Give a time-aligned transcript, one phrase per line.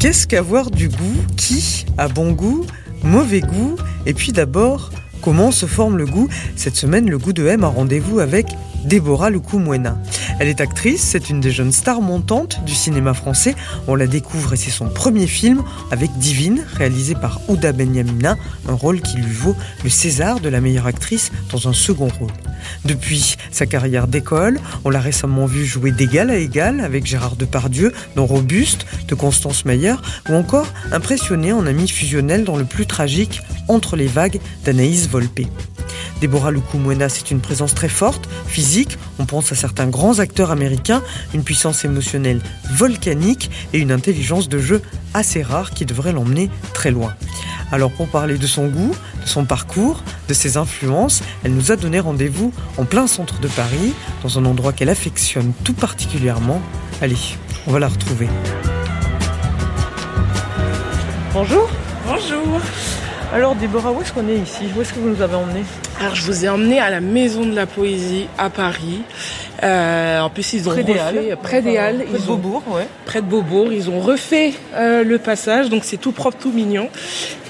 [0.00, 2.64] Qu'est-ce qu'avoir du goût Qui a bon goût
[3.02, 3.74] Mauvais goût?
[4.06, 4.90] Et puis d'abord,
[5.22, 6.28] comment se forme le goût?
[6.54, 8.46] Cette semaine, le goût de M a rendez-vous avec
[8.88, 9.98] Déborah Lukumwena.
[10.38, 13.54] Elle est actrice, c'est une des jeunes stars montantes du cinéma français.
[13.86, 18.72] On la découvre et c'est son premier film avec Divine, réalisé par Ouda Benyamina, un
[18.72, 22.32] rôle qui lui vaut le César de la meilleure actrice dans un second rôle.
[22.86, 27.92] Depuis sa carrière d'école, on l'a récemment vue jouer d'égal à égal avec Gérard Depardieu
[28.16, 29.96] dans Robuste de Constance Meyer
[30.30, 35.46] ou encore impressionnée en amie fusionnelle dans le plus tragique Entre les vagues d'Anaïs Volpe.
[36.20, 41.02] Déborah Lukumwena, c'est une présence très forte, physique, on pense à certains grands acteurs américains,
[41.34, 42.40] une puissance émotionnelle
[42.72, 44.82] volcanique et une intelligence de jeu
[45.14, 47.14] assez rare qui devrait l'emmener très loin.
[47.70, 51.76] Alors pour parler de son goût, de son parcours, de ses influences, elle nous a
[51.76, 53.92] donné rendez-vous en plein centre de Paris,
[54.22, 56.62] dans un endroit qu'elle affectionne tout particulièrement.
[57.02, 57.16] Allez,
[57.66, 58.28] on va la retrouver.
[61.32, 61.68] Bonjour.
[62.06, 62.60] Bonjour.
[63.34, 64.64] Alors Déborah, où est-ce qu'on est ici?
[64.74, 65.64] Où est-ce que vous nous avez emmenés?
[66.00, 69.02] Alors je vous ai emmené à la Maison de la Poésie à Paris.
[69.62, 71.36] Euh, en plus ils ont Près des refait Halles.
[71.42, 72.86] près des Halles, Près de ont- Beaubourg, ouais.
[73.04, 76.88] près de Beaubourg, ils ont refait euh, le passage, donc c'est tout propre, tout mignon,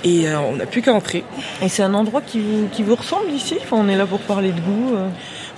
[0.05, 1.23] et euh, on n'a plus qu'à entrer.
[1.63, 3.57] Et c'est un endroit qui vous, qui vous ressemble ici?
[3.63, 4.95] Enfin, On est là pour parler de goût.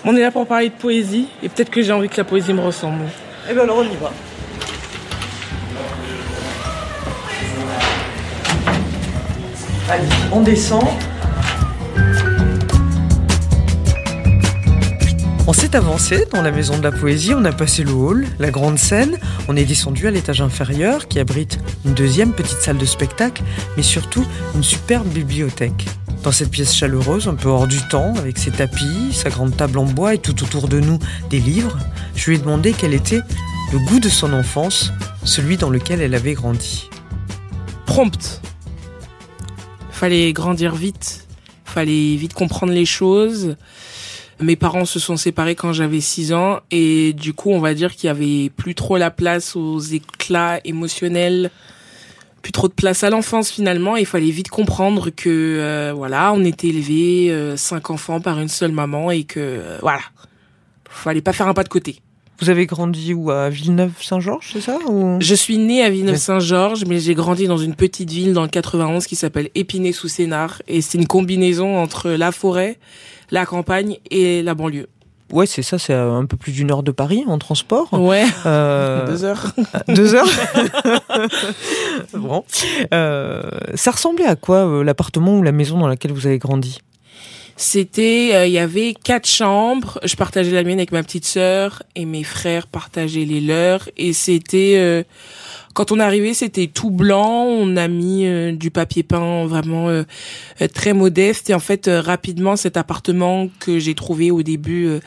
[0.04, 2.52] On est là pour parler de poésie, et peut-être que j'ai envie que la poésie
[2.52, 3.04] me ressemble.
[3.48, 4.10] Eh bien alors on y va.
[9.90, 10.84] Allez, on descend.
[15.48, 18.52] On s'est avancé dans la maison de la poésie, on a passé le hall, la
[18.52, 22.84] grande scène, on est descendu à l'étage inférieur qui abrite une deuxième petite salle de
[22.84, 23.42] spectacle,
[23.76, 25.88] mais surtout une superbe bibliothèque.
[26.22, 29.76] Dans cette pièce chaleureuse, un peu hors du temps, avec ses tapis, sa grande table
[29.78, 31.00] en bois et tout autour de nous
[31.30, 31.76] des livres,
[32.14, 33.22] je lui ai demandé quel était
[33.72, 34.92] le goût de son enfance,
[35.24, 36.88] celui dans lequel elle avait grandi.
[37.86, 38.40] Prompt.
[40.00, 41.28] Fallait grandir vite,
[41.66, 43.56] fallait vite comprendre les choses.
[44.40, 47.94] Mes parents se sont séparés quand j'avais 6 ans et du coup, on va dire
[47.94, 51.50] qu'il y avait plus trop la place aux éclats émotionnels,
[52.40, 53.94] plus trop de place à l'enfance finalement.
[53.96, 58.48] Il fallait vite comprendre que euh, voilà, on était élevé euh, cinq enfants par une
[58.48, 60.00] seule maman et que euh, voilà,
[60.88, 62.00] fallait pas faire un pas de côté.
[62.40, 65.18] Vous avez grandi où À Villeneuve-Saint-Georges, c'est ça ou...
[65.20, 69.06] Je suis née à Villeneuve-Saint-Georges, mais j'ai grandi dans une petite ville dans le 91
[69.06, 70.62] qui s'appelle Épinay-sous-Sénard.
[70.66, 72.78] Et c'est une combinaison entre la forêt,
[73.30, 74.88] la campagne et la banlieue.
[75.32, 77.92] Ouais, c'est ça, c'est euh, un peu plus du nord de Paris en transport.
[77.92, 79.52] Ouais, Euh, deux heures.
[79.88, 80.26] Deux heures
[82.14, 82.44] Bon.
[82.92, 83.42] Euh,
[83.74, 86.80] ça ressemblait à quoi l'appartement ou la maison dans laquelle vous avez grandi?
[87.62, 90.00] C'était, euh, il y avait quatre chambres.
[90.02, 93.86] Je partageais la mienne avec ma petite sœur et mes frères partageaient les leurs.
[93.98, 95.02] Et c'était, euh,
[95.74, 97.44] quand on est arrivé, c'était tout blanc.
[97.44, 99.90] On a mis euh, du papier peint vraiment
[100.72, 101.50] très modeste.
[101.50, 105.00] Et en fait, rapidement, cet appartement que j'ai trouvé au début euh,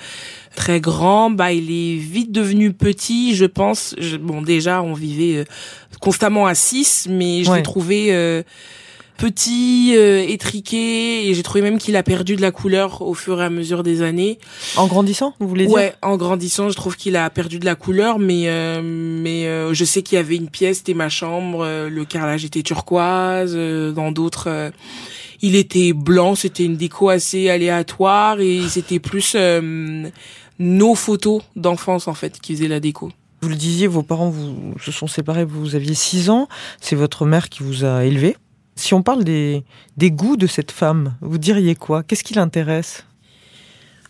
[0.55, 3.35] très grand, bah, il est vite devenu petit.
[3.35, 3.95] Je pense.
[3.97, 5.45] Je- bon, déjà, on vivait euh,
[5.99, 7.57] constamment à six, mais je Ouais.
[7.57, 8.43] l'ai trouvé.
[9.23, 13.39] Petit, euh, étriqué, et j'ai trouvé même qu'il a perdu de la couleur au fur
[13.41, 14.37] et à mesure des années.
[14.75, 15.73] En grandissant, vous voulez dire?
[15.73, 19.73] Ouais, en grandissant, je trouve qu'il a perdu de la couleur, mais euh, mais euh,
[19.73, 23.53] je sais qu'il y avait une pièce, c'était ma chambre, euh, le carrelage était turquoise,
[23.55, 24.71] euh, dans d'autres, euh,
[25.41, 30.09] il était blanc, c'était une déco assez aléatoire et c'était plus euh,
[30.59, 33.09] nos photos d'enfance en fait qui faisaient la déco.
[33.41, 36.49] Vous le disiez, vos parents vous se sont séparés, vous aviez 6 ans,
[36.81, 38.35] c'est votre mère qui vous a élevé.
[38.75, 39.63] Si on parle des,
[39.97, 42.03] des goûts de cette femme, vous diriez quoi?
[42.03, 43.05] Qu'est-ce qui l'intéresse?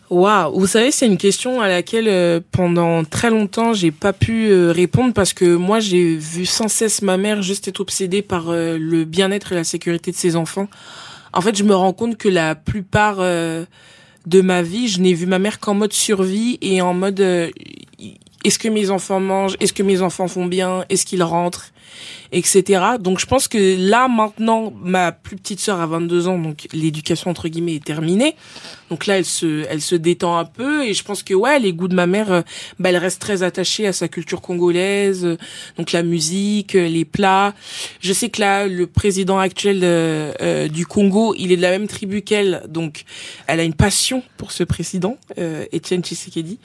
[0.09, 4.47] Waouh, vous savez, c'est une question à laquelle euh, pendant très longtemps j'ai pas pu
[4.47, 8.49] euh, répondre parce que moi j'ai vu sans cesse ma mère juste être obsédée par
[8.49, 10.67] euh, le bien-être et la sécurité de ses enfants.
[11.33, 15.25] En fait, je me rends compte que la plupart de ma vie, je n'ai vu
[15.25, 17.19] ma mère qu'en mode survie et en mode
[18.43, 21.71] est-ce que mes enfants mangent, est-ce que mes enfants font bien, est-ce qu'ils rentrent,
[22.31, 22.83] etc.
[22.99, 27.31] Donc je pense que là maintenant, ma plus petite sœur a 22 ans, donc l'éducation
[27.31, 28.35] entre guillemets est terminée.
[28.93, 31.73] Donc là, elle se, elle se détend un peu et je pense que ouais, les
[31.73, 32.41] goûts de ma mère, euh,
[32.77, 35.35] bah, elle reste très attachée à sa culture congolaise, euh,
[35.79, 37.55] donc la musique, euh, les plats.
[38.01, 41.87] Je sais que là, le président actuel euh, du Congo, il est de la même
[41.87, 43.05] tribu qu'elle, donc
[43.47, 46.59] elle a une passion pour ce président, euh, Etienne Tshisekedi.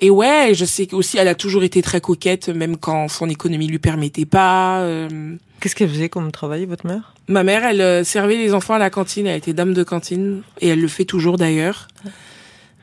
[0.00, 3.68] Et ouais, je sais aussi, elle a toujours été très coquette, même quand son économie
[3.68, 4.80] lui permettait pas.
[4.80, 7.14] euh, Qu'est-ce qu'elle faisait comme travail, votre mère?
[7.28, 9.28] Ma mère, elle euh, servait les enfants à la cantine.
[9.28, 11.86] Elle était dame de cantine et elle le fait toujours d'ailleurs.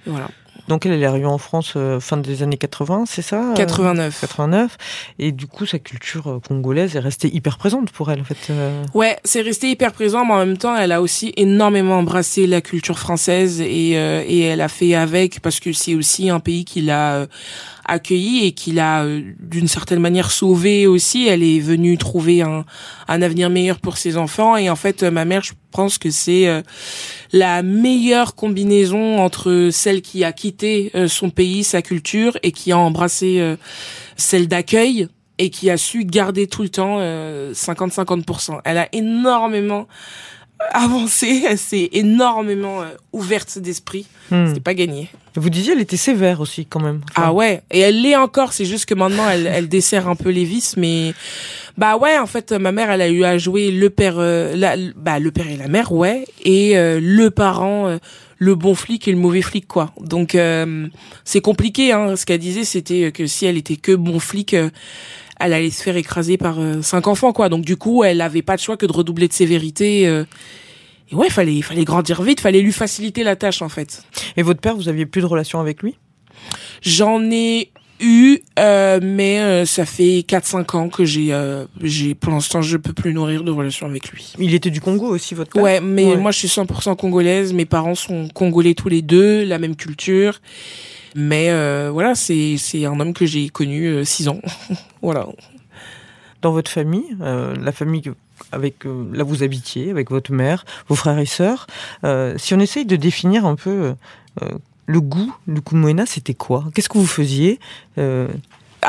[0.06, 0.30] Voilà.
[0.70, 3.52] Donc elle, est arrivée en France euh, fin des années 80, c'est ça?
[3.52, 4.22] Euh, 89.
[4.22, 4.78] 89.
[5.18, 8.38] Et du coup, sa culture euh, congolaise est restée hyper présente pour elle, en fait.
[8.52, 8.86] euh.
[8.94, 12.62] Ouais, c'est resté hyper présent, mais en même temps, elle a aussi énormément embrassé la
[12.62, 16.66] culture française et euh, et elle a fait avec parce que c'est aussi un pays
[16.66, 17.26] qui l'a
[17.90, 21.28] euh, accueilli et qui l'a euh, d'une certaine manière sauvé aussi.
[21.28, 22.66] Elle est venue trouver un
[23.10, 26.12] un avenir meilleur pour ses enfants et en fait, euh, ma mère, je pense que
[26.12, 26.62] c'est euh,
[27.34, 32.78] la meilleure combinaison entre celle qui a quitté son pays, sa culture et qui a
[32.78, 33.56] embrassé
[34.16, 35.08] celle d'accueil
[35.40, 38.60] et qui a su garder tout le temps euh, 50-50%.
[38.66, 39.88] Elle a énormément
[40.74, 44.06] avancé, elle s'est énormément euh, ouverte d'esprit.
[44.32, 44.48] Hmm.
[44.48, 45.10] C'était pas gagné.
[45.36, 47.02] Vous disiez, elle était sévère aussi, quand même.
[47.12, 50.16] Enfin, Ah ouais, et elle l'est encore, c'est juste que maintenant elle, elle dessert un
[50.16, 51.14] peu les vis, mais
[51.78, 54.76] bah ouais, en fait, ma mère, elle a eu à jouer le père, euh, la,
[54.96, 57.98] bah le père et la mère, ouais, et euh, le parent, euh,
[58.38, 59.94] le bon flic et le mauvais flic, quoi.
[60.02, 60.88] Donc euh,
[61.24, 62.16] c'est compliqué, hein.
[62.16, 64.56] Ce qu'elle disait, c'était que si elle était que bon flic.
[65.40, 67.50] Elle allait se faire écraser par euh, cinq enfants, quoi.
[67.50, 70.08] Donc du coup, elle avait pas de choix que de redoubler de sévérité.
[70.08, 70.26] euh.
[71.12, 74.04] et ouais, fallait, fallait grandir vite, fallait lui faciliter la tâche, en fait.
[74.38, 75.96] Et votre père, vous aviez plus de relation avec lui?
[76.82, 77.72] J'en ai
[78.02, 82.78] eu, euh, mais euh, ça fait 4-5 ans que j'ai, euh, j'ai, pour l'instant, je
[82.78, 84.34] peux plus nourrir de relation avec lui.
[84.40, 85.62] Il était du Congo aussi, votre père?
[85.64, 86.16] Ouais, mais Ouais.
[86.16, 87.52] moi, je suis 100% congolaise.
[87.54, 90.40] Mes parents sont congolais tous les deux, la même culture.
[91.16, 94.40] Mais euh, voilà, c'est un homme que j'ai connu 6 ans.
[95.02, 95.28] voilà.
[96.42, 98.04] Dans votre famille, euh, la famille
[98.52, 101.68] avec euh, là vous habitiez, avec votre mère, vos frères et sœurs,
[102.04, 103.94] euh, si on essaye de définir un peu
[104.42, 104.50] euh,
[104.86, 106.66] le goût du kumwena, c'était quoi?
[106.74, 107.60] Qu'est-ce que vous faisiez?
[107.98, 108.28] Euh,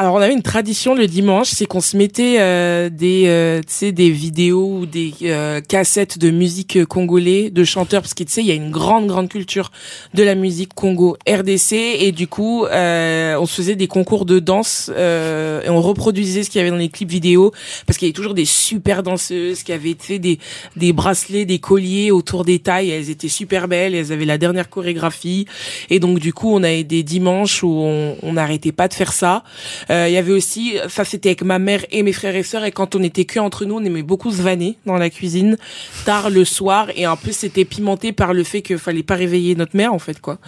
[0.01, 3.67] Alors on avait une tradition le dimanche, c'est qu'on se mettait euh, des euh, tu
[3.69, 8.33] sais des vidéos ou des euh, cassettes de musique congolais de chanteurs parce que tu
[8.33, 9.71] sais il y a une grande grande culture
[10.15, 14.39] de la musique Congo RDC et du coup euh, on se faisait des concours de
[14.39, 17.53] danse euh, et on reproduisait ce qu'il y avait dans les clips vidéo
[17.87, 20.39] parce qu'il y avait toujours des super danseuses qui avaient fait des
[20.77, 24.71] des bracelets, des colliers autour des tailles, elles étaient super belles, elles avaient la dernière
[24.71, 25.45] chorégraphie
[25.91, 29.13] et donc du coup on avait des dimanches où on on n'arrêtait pas de faire
[29.13, 29.45] ça.
[29.91, 32.65] Euh, Il y avait aussi, ça c'était avec ma mère et mes frères et sœurs,
[32.65, 35.57] et quand on était que entre nous, on aimait beaucoup se vanner dans la cuisine,
[36.05, 39.55] tard le soir, et en plus c'était pimenté par le fait qu'il fallait pas réveiller
[39.57, 40.39] notre mère, en fait, quoi.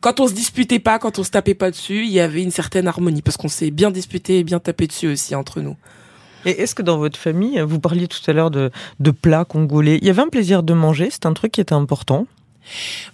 [0.00, 2.50] Quand on se disputait pas, quand on se tapait pas dessus, il y avait une
[2.50, 5.76] certaine harmonie, parce qu'on s'est bien disputé et bien tapé dessus aussi entre nous.
[6.46, 9.98] Et est-ce que dans votre famille, vous parliez tout à l'heure de, de plats congolais,
[10.00, 12.26] il y avait un plaisir de manger, c'est un truc qui était important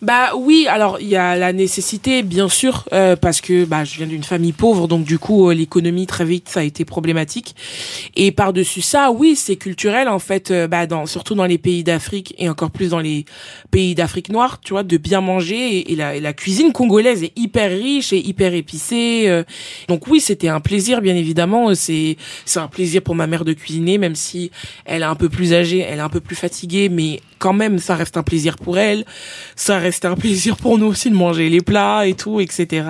[0.03, 3.97] Bah oui, alors il y a la nécessité, bien sûr, euh, parce que bah, je
[3.97, 7.55] viens d'une famille pauvre, donc du coup euh, l'économie très vite ça a été problématique.
[8.17, 11.59] Et par dessus ça, oui, c'est culturel en fait, euh, bah, dans, surtout dans les
[11.59, 13.25] pays d'Afrique et encore plus dans les
[13.71, 15.79] pays d'Afrique noire, tu vois, de bien manger.
[15.79, 19.25] Et, et la, et la cuisine congolaise est hyper riche et hyper épicée.
[19.29, 19.45] euh.
[19.89, 21.75] donc oui, c'était un plaisir, bien évidemment.
[21.75, 24.51] C'est c'est un plaisir pour ma mère de cuisiner, même si
[24.85, 27.79] elle est un peu plus âgée, elle est un peu plus fatiguée, mais quand même,
[27.79, 29.05] ça reste un plaisir pour elle
[29.55, 32.87] ça reste un plaisir pour nous aussi de manger les plats et tout, etc.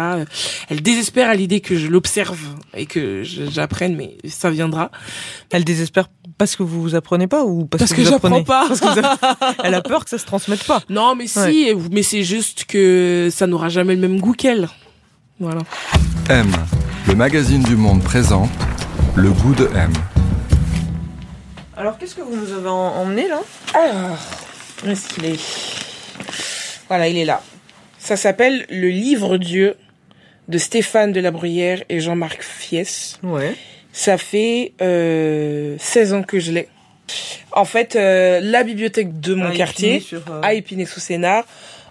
[0.69, 2.39] Elle désespère à l'idée que je l'observe
[2.75, 4.91] et que j'apprenne, mais ça viendra.
[5.51, 6.09] Elle désespère
[6.39, 8.69] parce que vous vous apprenez pas ou parce, Parce que, que vous apprenez j'apprends pas.
[8.69, 10.81] Parce que vous Elle a peur que ça se transmette pas.
[10.89, 14.69] Non, mais si, mais c'est juste que ça n'aura jamais le même goût qu'elle.
[15.41, 15.61] Voilà.
[16.31, 16.51] M,
[17.09, 18.51] le magazine du monde présente
[19.15, 19.93] le goût de M.
[21.77, 23.41] Alors qu'est-ce que vous nous avez en- emmené là?
[23.75, 24.17] Alors,
[24.85, 25.39] où est-ce qu'il est?
[26.89, 27.43] Voilà, il est là.
[27.99, 29.75] Ça s'appelle Le Livre Dieu
[30.49, 33.17] de Stéphane de la Bruyère et Jean-Marc Fies.
[33.23, 33.55] Ouais.
[33.93, 36.69] Ça fait euh, 16 ans que je l'ai.
[37.53, 41.45] En fait, euh, la bibliothèque de mon Ah, quartier, sur, euh, à Épinay-sous-Sénard,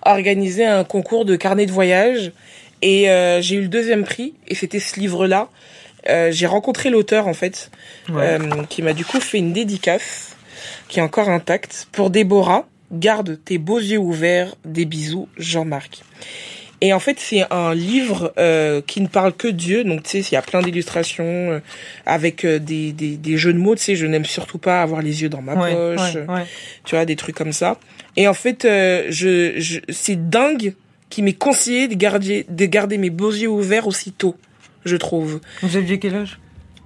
[0.04, 2.32] a organisé un concours de carnet de voyage.
[2.82, 5.50] Et euh, j'ai eu le deuxième prix, et c'était ce livre-là.
[6.08, 7.72] Euh, j'ai rencontré l'auteur, en fait,
[8.10, 8.38] Ouais.
[8.40, 10.36] euh, qui m'a du coup fait une dédicace,
[10.88, 12.68] qui est encore intacte, pour Déborah.
[12.92, 16.02] Garde tes beaux yeux ouverts, des bisous, Jean-Marc.
[16.82, 19.84] Et en fait, c'est un livre euh, qui ne parle que Dieu.
[19.84, 21.60] Donc, tu sais, il y a plein d'illustrations euh,
[22.06, 23.76] avec euh, des, des, des, jeux de mots.
[23.76, 26.16] Tu sais, je n'aime surtout pas avoir les yeux dans ma Ouais, poche.
[26.16, 26.46] ouais, ouais.
[26.84, 27.80] Tu vois, des trucs comme ça.
[28.18, 30.76] Et en fait, euh, je, je c'est dingue
[31.10, 34.36] qui m'est conseillé de garder, de garder mes beaux yeux ouverts aussitôt,
[34.84, 35.40] je trouve.
[35.62, 36.40] Vous aviez quel âge?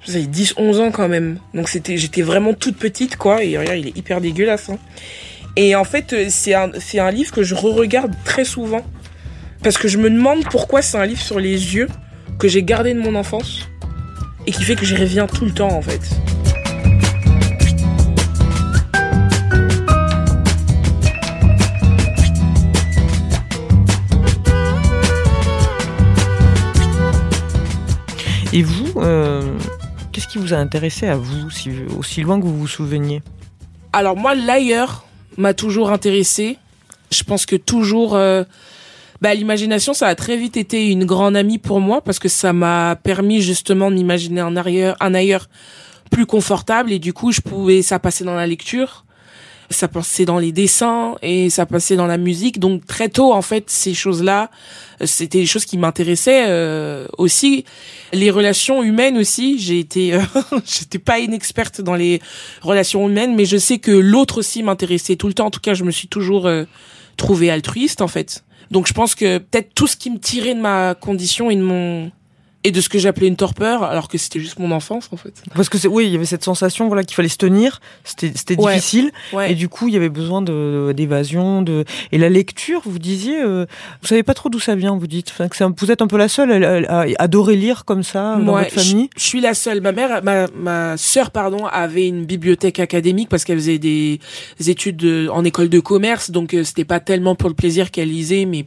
[0.05, 1.39] J'avais 10, 11 ans quand même.
[1.53, 3.43] Donc c'était, j'étais vraiment toute petite, quoi.
[3.43, 4.69] Et regarde, il est hyper dégueulasse.
[4.69, 4.77] Hein.
[5.55, 8.85] Et en fait, euh, c'est un, c'est un livre que je re-regarde très souvent.
[9.63, 11.89] Parce que je me demande pourquoi c'est un livre sur les yeux
[12.37, 13.67] que j'ai gardé de mon enfance.
[14.47, 16.01] Et qui fait que j'y reviens tout le temps, en fait.
[28.51, 29.41] Et vous, euh,
[30.11, 33.21] qu'est-ce qui vous a intéressé à vous, si, aussi loin que vous vous souveniez?
[33.93, 35.05] Alors moi, l'ailleurs
[35.39, 36.57] m'a toujours intéressé.
[37.11, 38.43] Je pense que toujours, euh,
[39.21, 42.53] bah, l'imagination, ça a très vite été une grande amie pour moi parce que ça
[42.53, 45.47] m'a permis justement d'imaginer un ailleurs, un ailleurs
[46.11, 49.05] plus confortable et du coup, je pouvais, ça passait dans la lecture,
[49.69, 52.59] ça passait dans les dessins et ça passait dans la musique.
[52.59, 54.49] Donc très tôt, en fait, ces choses-là,
[55.01, 57.65] euh, c'était des choses qui m'intéressaient euh, aussi.
[58.11, 59.59] Les relations humaines aussi.
[59.59, 60.21] J'ai été, euh,
[60.65, 62.21] j'étais pas une experte dans les
[62.61, 65.47] relations humaines, mais je sais que l'autre aussi m'intéressait tout le temps.
[65.47, 66.65] En tout cas, je me suis toujours euh,
[67.17, 68.43] trouvée altruiste en fait.
[68.71, 71.61] Donc je pense que peut-être tout ce qui me tirait de ma condition et de
[71.61, 72.11] mon
[72.65, 75.33] et de ce que j'appelais une torpeur, alors que c'était juste mon enfance en fait.
[75.55, 77.79] Parce que c'est, oui, il y avait cette sensation, voilà, qu'il fallait se tenir.
[78.03, 78.75] C'était, c'était Ouais.
[78.75, 79.11] difficile.
[79.31, 79.51] Ouais.
[79.51, 83.41] Et du coup, il y avait besoin de, d'évasion, de, et la lecture, vous disiez,
[83.41, 83.65] euh,
[84.01, 85.29] vous savez pas trop d'où ça vient, vous dites.
[85.31, 88.03] Enfin, que c'est vous êtes un peu la seule à, à- à adorer lire comme
[88.03, 89.09] ça dans Ouais, votre famille.
[89.15, 89.79] Je, je suis la seule.
[89.79, 94.19] Ma mère, ma, ma sœur, pardon, avait une bibliothèque académique parce qu'elle faisait des
[94.67, 98.09] études de- en école de commerce, donc euh, c'était pas tellement pour le plaisir qu'elle
[98.09, 98.65] lisait, mais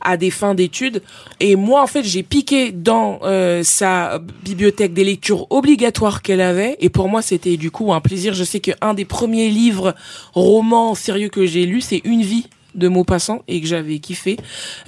[0.00, 1.02] à des fins d'études.
[1.40, 6.76] Et moi, en fait, j'ai piqué dans euh, sa bibliothèque des lectures obligatoires qu'elle avait.
[6.80, 8.34] Et pour moi, c'était du coup un plaisir.
[8.34, 9.94] Je sais qu'un des premiers livres
[10.32, 14.36] romans sérieux que j'ai lu, c'est Une vie de Maupassant et que j'avais kiffé.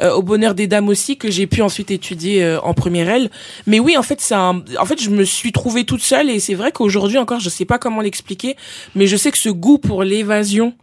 [0.00, 3.30] Euh, au bonheur des dames aussi que j'ai pu ensuite étudier euh, en première L.
[3.66, 6.54] Mais oui, en fait, c'est en fait, je me suis trouvée toute seule et c'est
[6.54, 8.56] vrai qu'aujourd'hui encore, je sais pas comment l'expliquer,
[8.94, 10.74] mais je sais que ce goût pour l'évasion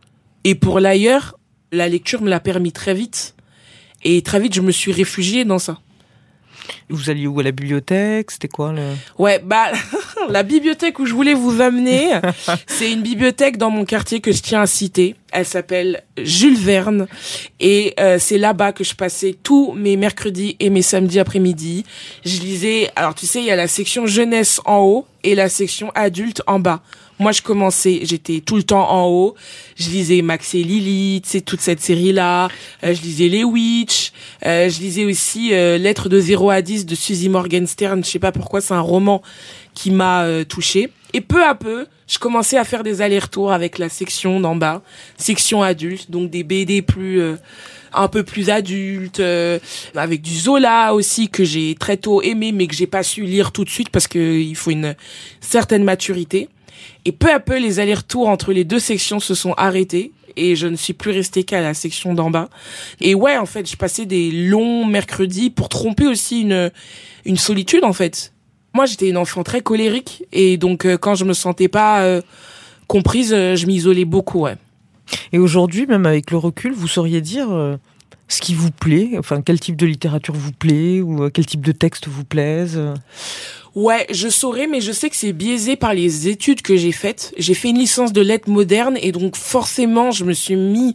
[0.44, 1.38] et pour l'ailleurs,
[1.72, 3.36] la lecture me l'a permis très vite.
[4.10, 5.80] Et très vite, je me suis réfugiée dans ça.
[6.90, 8.32] Vous alliez où à la bibliothèque?
[8.32, 8.94] C'était quoi le...
[9.18, 9.74] Ouais, bah
[10.30, 12.14] la bibliothèque où je voulais vous amener,
[12.68, 15.18] c'est une bibliothèque dans mon quartier que je tiens à citer.
[15.32, 17.08] Elle s'appelle Jules Verne
[17.60, 21.86] et euh, c'est là-bas que je passais tous mes mercredis et mes samedis après-midi.
[22.26, 25.50] Je lisais, alors tu sais, il y a la section jeunesse en haut et la
[25.50, 26.82] section adulte en bas.
[27.20, 29.36] Moi, je commençais, j'étais tout le temps en haut.
[29.76, 32.48] Je lisais Max et Lily, sais, toute cette série-là.
[32.84, 34.12] Euh, je lisais Les Witch.
[34.46, 38.04] Euh, je lisais aussi euh, Lettres de 0 à 10 de Suzy Morgenstern.
[38.04, 39.24] Je sais pas pourquoi, c'est un roman
[39.78, 40.90] qui m'a euh, touchée.
[41.14, 44.82] Et peu à peu, je commençais à faire des allers-retours avec la section d'en bas,
[45.18, 47.22] section adulte, donc des BD plus...
[47.22, 47.36] euh,
[47.94, 49.60] un peu plus adultes, euh,
[49.96, 53.52] avec du Zola aussi que j'ai très tôt aimé mais que j'ai pas su lire
[53.52, 54.94] tout de suite parce que il faut une
[55.40, 56.50] certaine maturité.
[57.06, 60.68] Et peu à peu, les allers-retours entre les deux sections se sont arrêtés et je
[60.68, 62.50] ne suis plus restée qu'à la section d'en bas.
[63.02, 66.72] Et ouais, en fait, je passais des longs mercredis pour tromper aussi une,
[67.26, 68.34] une solitude, en fait.
[68.78, 72.22] Moi, j'étais une enfant très colérique et donc euh, quand je me sentais pas euh,
[72.86, 74.56] comprise, euh, je m'isolais beaucoup, ouais.
[75.34, 77.48] Et aujourd'hui, même avec le recul, vous sauriez dire
[78.28, 79.14] ce qui vous plaît?
[79.18, 82.80] Enfin, quel type de littérature vous plaît Ou quel type de texte vous plaise?
[83.74, 87.34] Ouais, je saurais, mais je sais que c'est biaisé par les études que j'ai faites.
[87.40, 90.94] J'ai fait une licence de lettres modernes et donc forcément, je me suis mis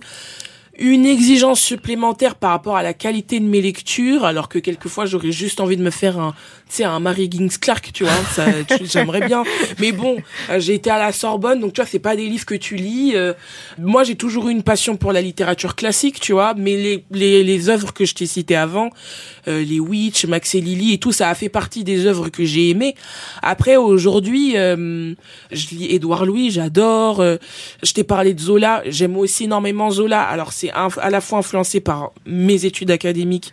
[0.79, 5.33] une exigence supplémentaire par rapport à la qualité de mes lectures, alors que quelquefois j'aurais
[5.33, 6.35] juste envie de me faire un,
[6.77, 8.47] sais, un Mary Gings Clark, tu vois, ça,
[8.83, 9.43] j'aimerais bien.
[9.79, 10.17] Mais bon,
[10.51, 12.77] euh, j'ai été à la Sorbonne, donc tu vois, c'est pas des livres que tu
[12.77, 13.13] lis.
[13.15, 13.33] euh,
[13.79, 17.45] moi, j'ai toujours eu une passion pour la littérature classique, tu vois, mais les, les,
[17.45, 18.91] les œuvres que je t'ai citées avant,
[19.49, 22.45] euh, les Witch, Max et Lily et tout, ça a fait partie des œuvres que
[22.45, 22.95] j'ai aimées.
[23.43, 25.15] Après, aujourd'hui, euh,
[25.51, 27.21] je lis Édouard Louis, j'adore.
[27.21, 27.37] euh,
[27.83, 30.23] je t'ai parlé de Zola, j'aime aussi énormément Zola.
[30.23, 33.53] Alors, c'est à la fois influencé par mes études académiques,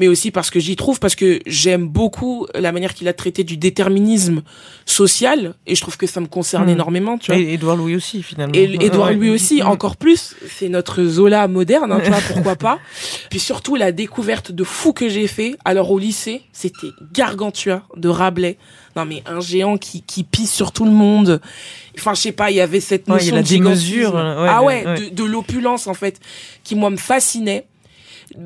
[0.00, 3.44] mais aussi parce que j'y trouve, parce que j'aime beaucoup la manière qu'il a traité
[3.44, 4.42] du déterminisme
[4.86, 6.70] social, et je trouve que ça me concerne Mm.
[6.70, 7.40] énormément, tu vois.
[7.40, 8.54] Et Édouard Louis aussi, finalement.
[8.54, 9.14] Et Édouard Ouais.
[9.14, 12.78] lui aussi, encore plus, c'est notre Zola moderne, hein, tu vois, pourquoi pas.
[13.30, 18.08] Puis surtout, la découverte de fou que j'ai fait, alors au lycée, c'était Gargantua de
[18.08, 18.56] Rabelais.
[18.96, 21.40] Non mais un géant qui, qui pisse sur tout le monde.
[21.96, 23.46] Enfin, je sais pas, il y avait cette Ouais, il y notion a la de
[23.46, 23.84] gigantisme.
[23.90, 25.10] démesure, ouais, ah ouais, ouais, ouais.
[25.10, 26.18] De, de l'opulence en fait,
[26.64, 27.66] qui moi me fascinait.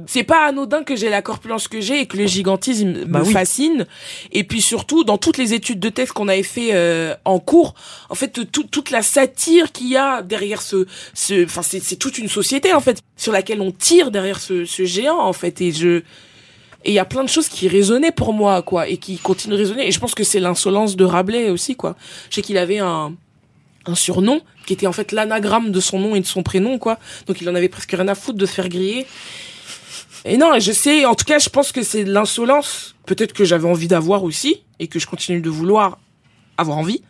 [0.06, 3.24] C'est pas anodin que j'ai la corpulence que j'ai et que le gigantisme Bah me
[3.24, 3.32] oui.
[3.32, 3.86] fascine.
[4.32, 7.74] Et puis surtout, dans toutes les études de texte qu'on avait fait euh, en cours,
[8.08, 11.96] en fait, tout- toute la satire qu'il y a derrière ce, ce, enfin, c'est c'est
[11.96, 15.60] toute une société en fait sur laquelle on tire derrière ce, ce géant en fait.
[15.60, 15.98] Et je,
[16.86, 19.52] et il y a plein de choses qui résonnaient pour moi quoi et qui continuent
[19.54, 19.86] de résonner.
[19.86, 21.94] Et je pense que c'est l'insolence de Rabelais aussi quoi.
[22.30, 23.14] Je sais qu'il avait un
[23.86, 26.98] un surnom qui était en fait l'anagramme de son nom et de son prénom quoi.
[27.26, 29.06] Donc il en avait presque rien à foutre de se faire griller.
[30.24, 33.44] Et non, je sais, en tout cas, je pense que c'est de l'insolence, peut-être que
[33.44, 35.98] j'avais envie d'avoir aussi, et que je continue de vouloir
[36.56, 37.02] avoir envie,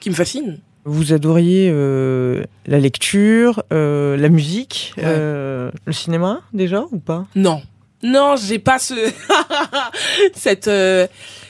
[0.00, 0.60] qui me fascine.
[0.84, 5.02] Vous adoriez euh, la lecture, euh, la musique, Ouais.
[5.06, 7.26] euh, le cinéma déjà ou pas?
[7.34, 7.60] Non.
[8.02, 8.94] Non, j'ai pas ce
[10.34, 11.06] cette euh,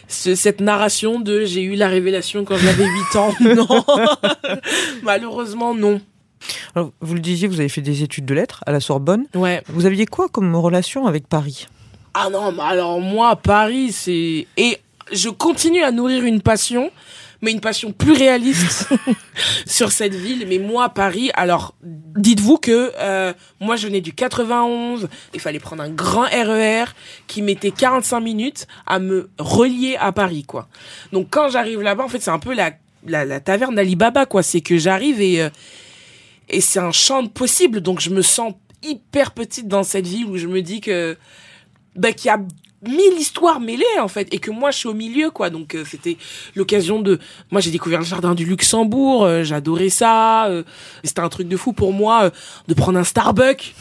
[0.08, 3.32] ce- cette narration de j'ai eu la révélation quand j'avais 8 ans.
[3.40, 3.84] Non.
[5.04, 6.00] Malheureusement non.
[6.74, 9.26] Alors, Vous le disiez, vous avez fait des études de lettres à la Sorbonne.
[9.34, 9.62] Ouais.
[9.68, 11.66] Vous aviez quoi comme relation avec Paris?
[12.14, 14.78] Ah non, mais alors moi Paris c'est et
[15.12, 16.90] je continue à nourrir une passion
[17.42, 18.88] mais une passion plus réaliste
[19.66, 20.46] sur cette ville.
[20.48, 25.08] Mais moi, Paris, alors dites-vous que euh, moi, je venais du 91.
[25.34, 26.84] Il fallait prendre un grand RER
[27.26, 30.68] qui mettait 45 minutes à me relier à Paris, quoi.
[31.12, 32.72] Donc quand j'arrive là-bas, en fait, c'est un peu la,
[33.06, 34.42] la, la taverne d'Alibaba, quoi.
[34.42, 35.48] C'est que j'arrive et, euh,
[36.50, 37.80] et c'est un champ de possible.
[37.80, 41.16] Donc je me sens hyper petite dans cette ville où je me dis que
[41.96, 42.40] bah, qu'il y a
[42.82, 45.84] mille histoires mêlées en fait et que moi je suis au milieu quoi donc euh,
[45.84, 46.16] c'était
[46.54, 47.18] l'occasion de
[47.50, 50.62] moi j'ai découvert le jardin du Luxembourg euh, j'adorais ça euh,
[51.04, 52.30] c'était un truc de fou pour moi euh,
[52.68, 53.74] de prendre un Starbucks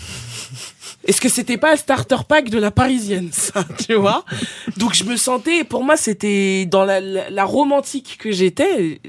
[1.05, 4.25] est-ce que c'était pas un starter pack de la parisienne ça tu vois?
[4.75, 8.99] Donc je me sentais pour moi c'était dans la, la romantique que j'étais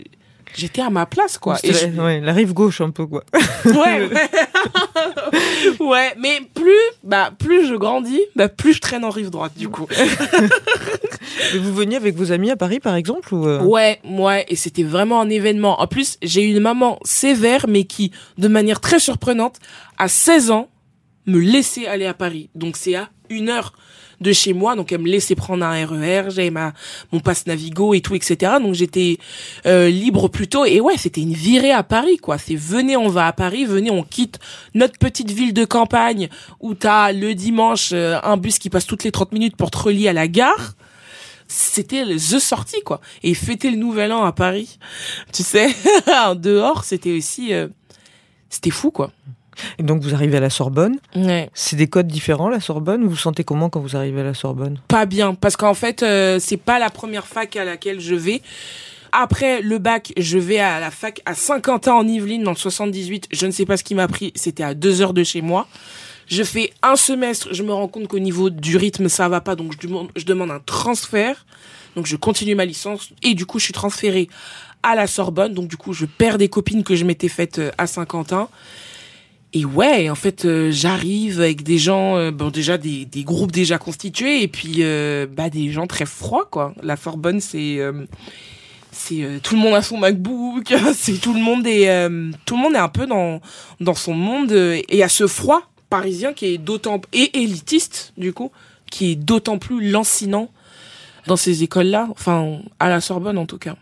[0.56, 3.06] j'étais à ma place quoi et C'était je- la, ouais, la rive gauche un peu
[3.06, 3.24] quoi.
[3.64, 4.08] ouais,
[5.80, 6.14] ouais.
[6.18, 9.86] mais plus, bah, plus je grandis, bah, plus je traîne en rive droite, du coup.
[11.58, 14.82] Vous veniez avec vos amis à Paris par exemple ou euh, Ouais, ouais, et c'était
[14.82, 15.80] vraiment un événement.
[15.80, 19.56] En plus, j'ai eu une maman sévère, mais qui, de manière très surprenante,
[19.98, 20.68] à 16 ans,
[21.26, 22.50] me laissait aller à Paris.
[22.54, 23.72] Donc c'est à une heure
[24.20, 26.72] de chez moi, donc elle me laissait prendre un RER, j'avais ma
[27.12, 28.52] mon passe Navigo et tout, etc.
[28.60, 29.18] Donc j'étais
[29.66, 30.64] euh, libre plutôt.
[30.64, 32.38] Et ouais, c'était une virée à Paris, quoi.
[32.38, 34.38] C'est venez, on va à Paris, venez, on quitte
[34.74, 36.28] notre petite ville de campagne
[36.60, 39.78] où t'as le dimanche euh, un bus qui passe toutes les 30 minutes pour te
[39.78, 40.74] relier à la gare.
[41.48, 43.00] C'était the sortie, quoi.
[43.24, 44.78] Et fêter le nouvel an à Paris,
[45.32, 45.68] tu sais,
[46.06, 47.52] en dehors, c'était aussi...
[47.52, 47.66] euh,
[48.48, 49.10] c'était fou, quoi.
[49.78, 50.98] Et donc vous arrivez à la Sorbonne.
[51.14, 51.50] Ouais.
[51.54, 53.04] C'est des codes différents la Sorbonne.
[53.04, 54.78] Vous vous sentez comment quand vous arrivez à la Sorbonne?
[54.88, 58.42] Pas bien parce qu'en fait euh, c'est pas la première fac à laquelle je vais.
[59.12, 63.28] Après le bac, je vais à la fac à Saint-Quentin en Yvelines dans le 78.
[63.32, 65.66] Je ne sais pas ce qui m'a pris, c'était à deux heures de chez moi.
[66.28, 69.56] Je fais un semestre, je me rends compte qu'au niveau du rythme ça va pas,
[69.56, 71.44] donc je demande, je demande un transfert.
[71.96, 74.28] Donc je continue ma licence et du coup je suis transférée
[74.84, 75.54] à la Sorbonne.
[75.54, 78.48] Donc du coup je perds des copines que je m'étais faites euh, à Saint-Quentin.
[79.52, 83.50] Et ouais, en fait, euh, j'arrive avec des gens, euh, bon déjà des, des groupes
[83.50, 86.72] déjà constitués, et puis euh, bah des gens très froids quoi.
[86.82, 87.80] La Sorbonne, c'est
[88.92, 92.08] c'est tout le monde a son MacBook, c'est tout le monde est
[92.44, 93.40] tout le monde est un peu dans
[93.80, 98.52] dans son monde et a ce froid parisien qui est d'autant et élitiste du coup,
[98.90, 100.48] qui est d'autant plus lancinant
[101.26, 103.74] dans ces écoles-là, enfin à la Sorbonne en tout cas.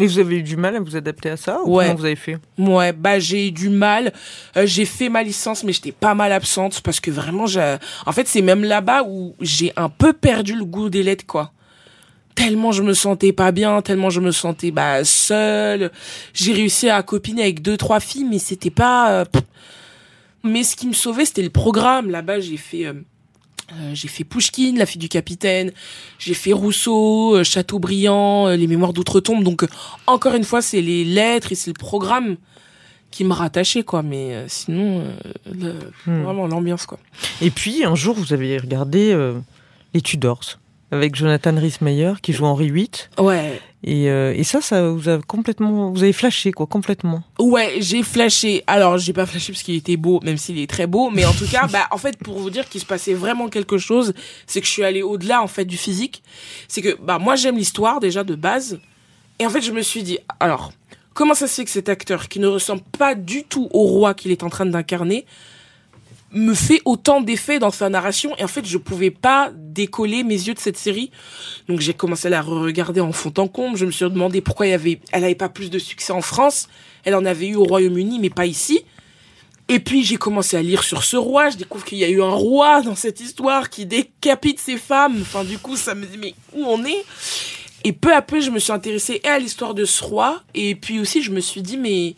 [0.00, 1.86] Et vous avez eu du mal à vous adapter à ça ou Ouais.
[1.86, 2.38] Comment vous avez fait?
[2.58, 4.12] Ouais, bah j'ai eu du mal.
[4.56, 7.76] Euh, j'ai fait ma licence, mais j'étais pas mal absente parce que vraiment, j'ai...
[8.06, 11.52] en fait, c'est même là-bas où j'ai un peu perdu le goût des lettres, quoi.
[12.34, 15.90] Tellement je me sentais pas bien, tellement je me sentais bah seule.
[16.32, 19.10] J'ai réussi à copiner avec deux trois filles, mais c'était pas.
[19.10, 19.24] euh.
[20.44, 22.10] Mais ce qui me sauvait, c'était le programme.
[22.10, 22.86] Là-bas, j'ai fait.
[22.86, 22.92] euh,
[23.72, 25.72] euh, j'ai fait Pouchkine, La fille du capitaine,
[26.18, 29.42] j'ai fait Rousseau, euh, Chateaubriand, euh, Les mémoires d'outre-tombe.
[29.44, 29.68] Donc, euh,
[30.06, 32.36] encore une fois, c'est les lettres et c'est le programme
[33.10, 34.02] qui me rattachait, quoi.
[34.02, 35.12] Mais euh, sinon, euh,
[35.52, 35.74] le-
[36.06, 36.22] Hmm.
[36.24, 36.98] vraiment l'ambiance, quoi.
[37.40, 39.34] Et puis un jour vous avez regardé euh,
[39.94, 40.58] les Tudors
[40.90, 45.18] avec Jonathan Rhys-Meyer qui joue Henri VIII Ouais, et, euh, et ça ça vous a
[45.20, 47.22] complètement vous avez flashé quoi complètement.
[47.38, 48.64] ouais, j'ai flashé.
[48.66, 51.10] Alors, j'ai pas flashé parce qu'il était beau, même s'il est très beau.
[51.10, 53.78] Mais en tout cas, bah, en fait, pour vous dire qu'il se passait vraiment quelque
[53.78, 54.14] chose,
[54.46, 56.22] c'est que je suis allée au-delà, en fait, du physique.
[56.66, 58.80] C'est que, bah, moi, j'aime l'histoire, déjà, de base.
[59.38, 60.72] Et en fait, je me suis dit, alors,
[61.14, 64.14] comment ça se fait que cet acteur, qui ne ressemble pas du tout au roi
[64.14, 65.24] qu'il est en train d'incarner,
[66.32, 70.34] me fait autant d'effets dans sa narration et en fait je pouvais pas décoller mes
[70.34, 71.10] yeux de cette série.
[71.68, 73.76] Donc j'ai commencé à la regarder en fond en comble.
[73.76, 76.20] Je me suis demandé pourquoi il y avait elle avait pas plus de succès en
[76.20, 76.68] France.
[77.04, 78.84] Elle en avait eu au Royaume-Uni mais pas ici.
[79.68, 82.22] Et puis j'ai commencé à lire sur ce roi, je découvre qu'il y a eu
[82.22, 85.18] un roi dans cette histoire qui décapite ses femmes.
[85.20, 87.04] Enfin du coup ça me dit mais où on est?
[87.84, 90.42] Et peu à peu je me suis intéressée à l'histoire de ce roi.
[90.54, 92.14] Et puis aussi je me suis dit mais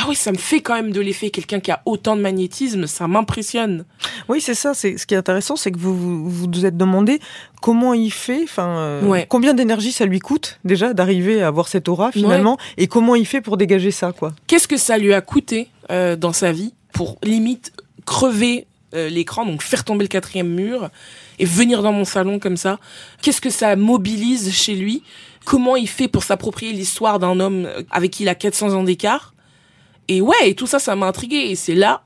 [0.00, 1.30] ah oui, ça me fait quand même de l'effet.
[1.30, 3.84] Quelqu'un qui a autant de magnétisme, ça m'impressionne.
[4.28, 4.72] Oui, c'est ça.
[4.72, 7.18] C'est ce qui est intéressant, c'est que vous, vous vous êtes demandé
[7.60, 9.26] comment il fait, enfin, euh, Ouais.
[9.28, 13.26] combien d'énergie ça lui coûte déjà d'arriver à avoir cette aura finalement, et comment il
[13.26, 14.32] fait pour dégager ça, quoi.
[14.46, 17.72] Qu'est-ce que ça lui a coûté euh, dans sa vie pour limite
[18.06, 20.88] crever euh, l'écran, donc faire tomber le quatrième mur
[21.40, 22.78] et venir dans mon salon comme ça?
[23.20, 25.02] Qu'est-ce que ça mobilise chez lui?
[25.44, 29.34] Comment il fait pour s'approprier l'histoire d'un homme avec qui il a 400 ans d'écart?
[30.08, 31.36] Et ouais, et tout ça, ça m'a intrigué.
[31.36, 32.02] Et c'est là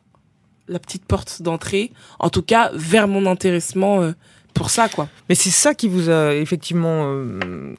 [0.68, 4.12] la petite porte d'entrée, en tout cas vers mon intéressement euh,
[4.54, 5.08] pour ça, quoi.
[5.28, 7.74] Mais c'est ça qui vous a effectivement euh,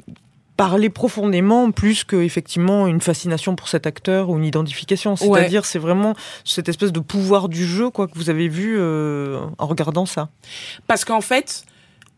[0.58, 5.12] parlé profondément, plus que effectivement une fascination pour cet acteur ou une identification.
[5.14, 5.18] Ouais.
[5.40, 9.40] C'est-à-dire, c'est vraiment cette espèce de pouvoir du jeu, quoi, que vous avez vu euh,
[9.58, 10.30] en regardant ça.
[10.88, 11.66] Parce qu'en fait,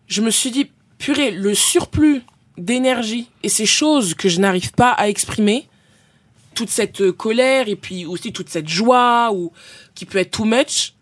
[0.08, 2.24] je me suis dit, purée, le surplus
[2.58, 5.68] d'énergie et ces choses que je n'arrive pas à exprimer,
[6.56, 9.52] toute cette euh, colère et puis aussi toute cette joie ou
[9.94, 10.94] qui peut être too much,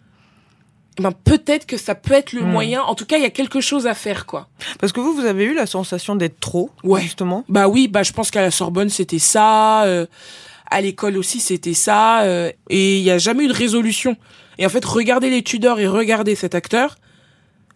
[1.00, 2.52] eh ben peut-être que ça peut être le Hmm.
[2.52, 2.82] moyen.
[2.84, 4.48] En tout cas, il y a quelque chose à faire, quoi.
[4.80, 7.02] Parce que vous, vous avez eu la sensation d'être trop, Ouais.
[7.02, 7.46] justement?
[7.50, 10.06] Bah oui, bah je pense qu'à la Sorbonne c'était ça, euh,
[10.70, 14.18] à l'école aussi c'était ça, euh, et il y a jamais eu de résolution.
[14.60, 16.98] Et en fait, regardez les Tudors et regardez cet acteur,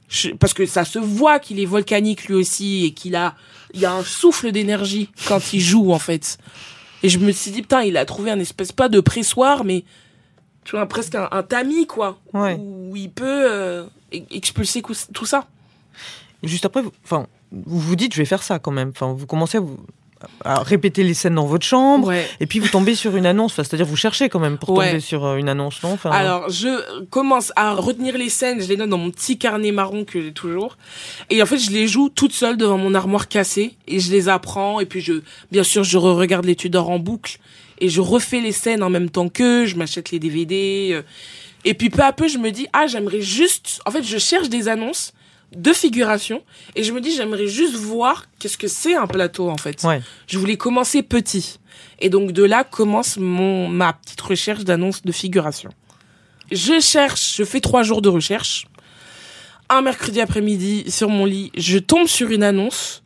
[0.09, 3.35] je- parce que ça se voit qu'il est volcanique lui aussi et qu'il a,
[3.73, 6.37] il y a un souffle d'énergie quand il joue en fait.
[7.03, 9.83] Et je me suis dit putain, il a trouvé un espèce pas de pressoir, mais
[10.63, 12.55] tu vois presque un, un tamis quoi, Ouais.
[12.59, 14.81] où il peut euh, e- expulser
[15.13, 15.47] tout ça.
[16.43, 18.89] Juste après, vous, enfin, vous vous dites, je vais faire ça quand même.
[18.89, 19.77] Enfin, vous commencez à, vous,
[20.45, 22.07] répéter les scènes dans votre chambre.
[22.07, 22.27] Ouais.
[22.39, 24.87] Et puis vous tombez sur une annonce, Enfin, c'est-à-dire vous cherchez quand même pour Ouais.
[24.87, 25.91] tomber sur euh, une annonce, non?
[25.93, 29.71] Enfin, Alors, je commence à retenir les scènes, je les note dans mon petit carnet
[29.71, 30.77] marron que j'ai toujours.
[31.29, 34.29] Et en fait, je les joue toute seule devant mon armoire cassée et je les
[34.29, 34.79] apprends.
[34.79, 35.13] Et puis, je,
[35.51, 37.37] bien sûr, je regarde les Tudors en boucle
[37.79, 39.65] et je refais les scènes en même temps qu'eux.
[39.65, 40.89] Je m'achète les DVD.
[40.93, 41.01] euh.
[41.65, 44.47] Et puis, peu à peu, je me dis, ah, j'aimerais juste, en fait, je cherche
[44.49, 45.11] des annonces
[45.55, 46.43] de figuration
[46.75, 49.83] et je me dis, j'aimerais juste voir qu'est-ce que c'est un plateau, en fait.
[49.83, 50.01] Ouais.
[50.27, 51.59] Je voulais commencer petit.
[51.99, 55.69] Et donc de là commence mon ma petite recherche d'annonces de figuration.
[56.51, 58.67] Je cherche, je fais trois jours de recherche.
[59.69, 63.03] Un mercredi après-midi, sur mon lit, je tombe sur une annonce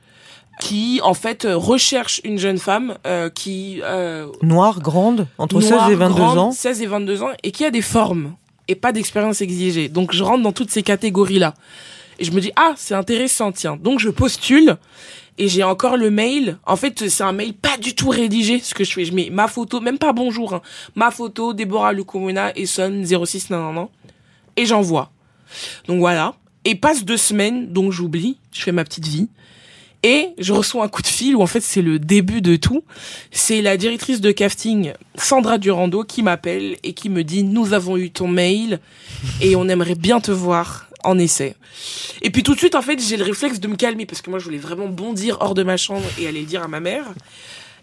[0.60, 3.80] qui, en fait, euh, recherche une jeune femme euh, qui...
[3.84, 6.52] Euh, Noire, grande, entre noire, 16 et 22 grande, ans.
[6.52, 8.36] 16 et 22 ans, et qui a des formes
[8.68, 9.90] et pas d'expérience exigée.
[9.90, 11.56] Donc je rentre dans toutes ces catégories-là.
[12.22, 13.78] Et je me dis, ah, c'est intéressant, tiens.
[13.82, 14.78] Donc je postule,
[15.40, 16.60] et j'ai encore le mail.
[16.68, 19.06] En fait, c'est un mail pas du tout rédigé, ce que je fais.
[19.06, 20.62] Je mets ma photo, même pas bonjour, hein.
[20.94, 23.88] ma photo, Déborah Lucomona, Essonne, 06 nan, nan, nan,
[24.56, 25.12] et j'envoie.
[25.88, 26.36] Donc voilà.
[26.64, 29.28] Et passe deux semaines, donc j'oublie, je fais ma petite vie.
[30.04, 32.84] Et je reçois un coup de fil où en fait c'est le début de tout.
[33.32, 37.98] C'est la directrice de casting, Sandra Durando, qui m'appelle et qui me dit nous avons
[37.98, 38.80] eu ton mail
[39.42, 41.56] et on aimerait bien te voir en essai.
[42.22, 44.30] Et puis tout de suite en fait j'ai le réflexe de me calmer parce que
[44.30, 46.80] moi je voulais vraiment bondir hors de ma chambre et aller le dire à ma
[46.80, 47.06] mère.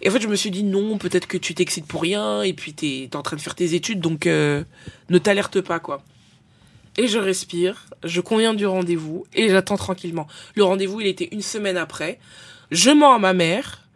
[0.00, 2.52] Et en fait je me suis dit non peut-être que tu t'excites pour rien et
[2.52, 4.62] puis t'es es en train de faire tes études donc euh,
[5.10, 6.02] ne t'alerte pas quoi.
[6.96, 10.26] Et je respire, je conviens du rendez-vous et j'attends tranquillement.
[10.56, 12.18] Le rendez-vous, il était une semaine après.
[12.72, 13.86] Je mens à ma mère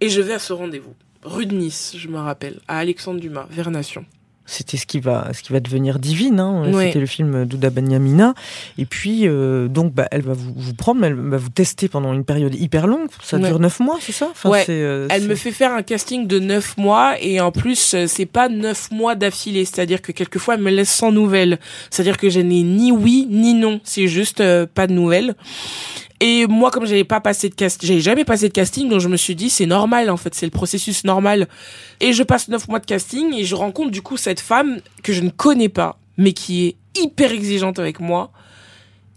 [0.00, 0.94] et je vais à ce rendez-vous.
[1.24, 4.06] Rue de Nice, je me rappelle, à Alexandre Dumas, vers Nation.
[4.46, 6.38] C'était ce qui va, ce qui va devenir divine.
[6.40, 6.72] Hein.
[6.72, 6.86] Ouais.
[6.86, 8.34] C'était le film d'Ouda Benyamina.
[8.78, 12.12] Et puis, euh, donc, bah, elle va vous, vous prendre, elle va vous tester pendant
[12.12, 13.08] une période hyper longue.
[13.22, 14.28] Ça dure neuf mois, c'est ça?
[14.30, 14.64] Enfin, Ouais.
[14.68, 18.26] euh, Elle me fait faire un casting de neuf mois et en plus, euh, c'est
[18.26, 19.64] pas neuf mois d'affilée.
[19.64, 21.58] C'est-à-dire que quelquefois, elle me laisse sans nouvelles.
[21.90, 23.80] C'est-à-dire que je n'ai ni oui ni non.
[23.84, 25.34] C'est juste euh, pas de nouvelles.
[26.20, 29.08] Et moi, comme j'avais pas passé de casting, j'avais jamais passé de casting, donc je
[29.08, 31.46] me suis dit c'est normal en fait, c'est le processus normal.
[32.00, 35.12] Et je passe neuf mois de casting et je rencontre du coup cette femme que
[35.12, 38.30] je ne connais pas, mais qui est hyper exigeante avec moi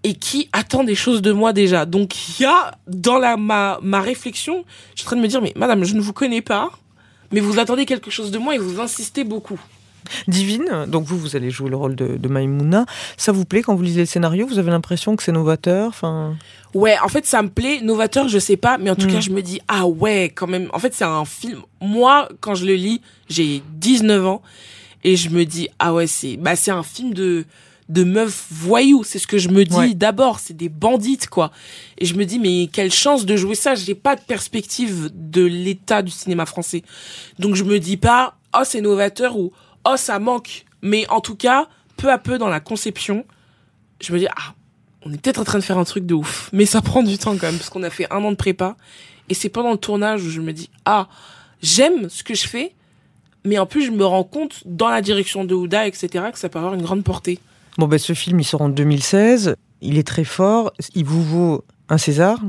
[0.03, 1.85] et qui attend des choses de moi déjà.
[1.85, 5.27] Donc il y a dans la ma ma réflexion, je suis en train de me
[5.27, 6.69] dire mais madame, je ne vous connais pas,
[7.31, 9.59] mais vous attendez quelque chose de moi et vous insistez beaucoup.
[10.27, 12.85] Divine, donc vous, vous allez jouer le rôle de, de Maïmouna.
[13.17, 14.47] Ça vous plaît quand vous lisez le scénario?
[14.47, 15.87] Vous avez l'impression que c'est novateur?
[15.87, 16.35] Enfin...
[16.73, 17.81] Ouais, en fait, ça me plaît.
[17.81, 19.11] Novateur, je sais pas, mais en tout Mm.
[19.13, 20.69] cas, je me dis, ah ouais, quand même.
[20.73, 21.59] En fait, c'est un film.
[21.81, 24.41] Moi, quand je le lis, j'ai 19 ans
[25.03, 27.45] et je me dis, ah ouais, c'est, bah, un film de,
[27.89, 29.03] de meufs voyous.
[29.03, 29.93] C'est ce que je me dis Ouais.
[29.95, 30.39] d'abord.
[30.39, 31.51] C'est des bandites, quoi.
[31.97, 33.73] Et je me dis, mais quelle chance de jouer ça.
[33.75, 36.83] J'ai pas de perspective de l'état du cinéma français.
[37.39, 39.51] Donc, je me dis pas, oh, c'est novateur ou,
[39.85, 43.25] oh, ça manque Mais en tout cas, peu à peu dans la conception,
[44.01, 44.53] je me dis, ah,
[45.05, 46.49] on est peut-être en train de faire un truc de ouf.
[46.53, 48.75] Mais ça prend du temps quand même, parce qu'on a fait un an de prépa.
[49.29, 51.07] Et c'est pendant le tournage où je me dis, ah,
[51.61, 52.73] j'aime ce que je fais,
[53.45, 56.49] mais en plus, je me rends compte, dans la direction de Ouda, etc., que ça
[56.49, 57.39] peut avoir une grande portée.
[57.77, 59.55] Bon, ben, ce film, il sort en 2016.
[59.81, 60.73] Il est très fort.
[60.95, 62.39] Il vous vaut un César,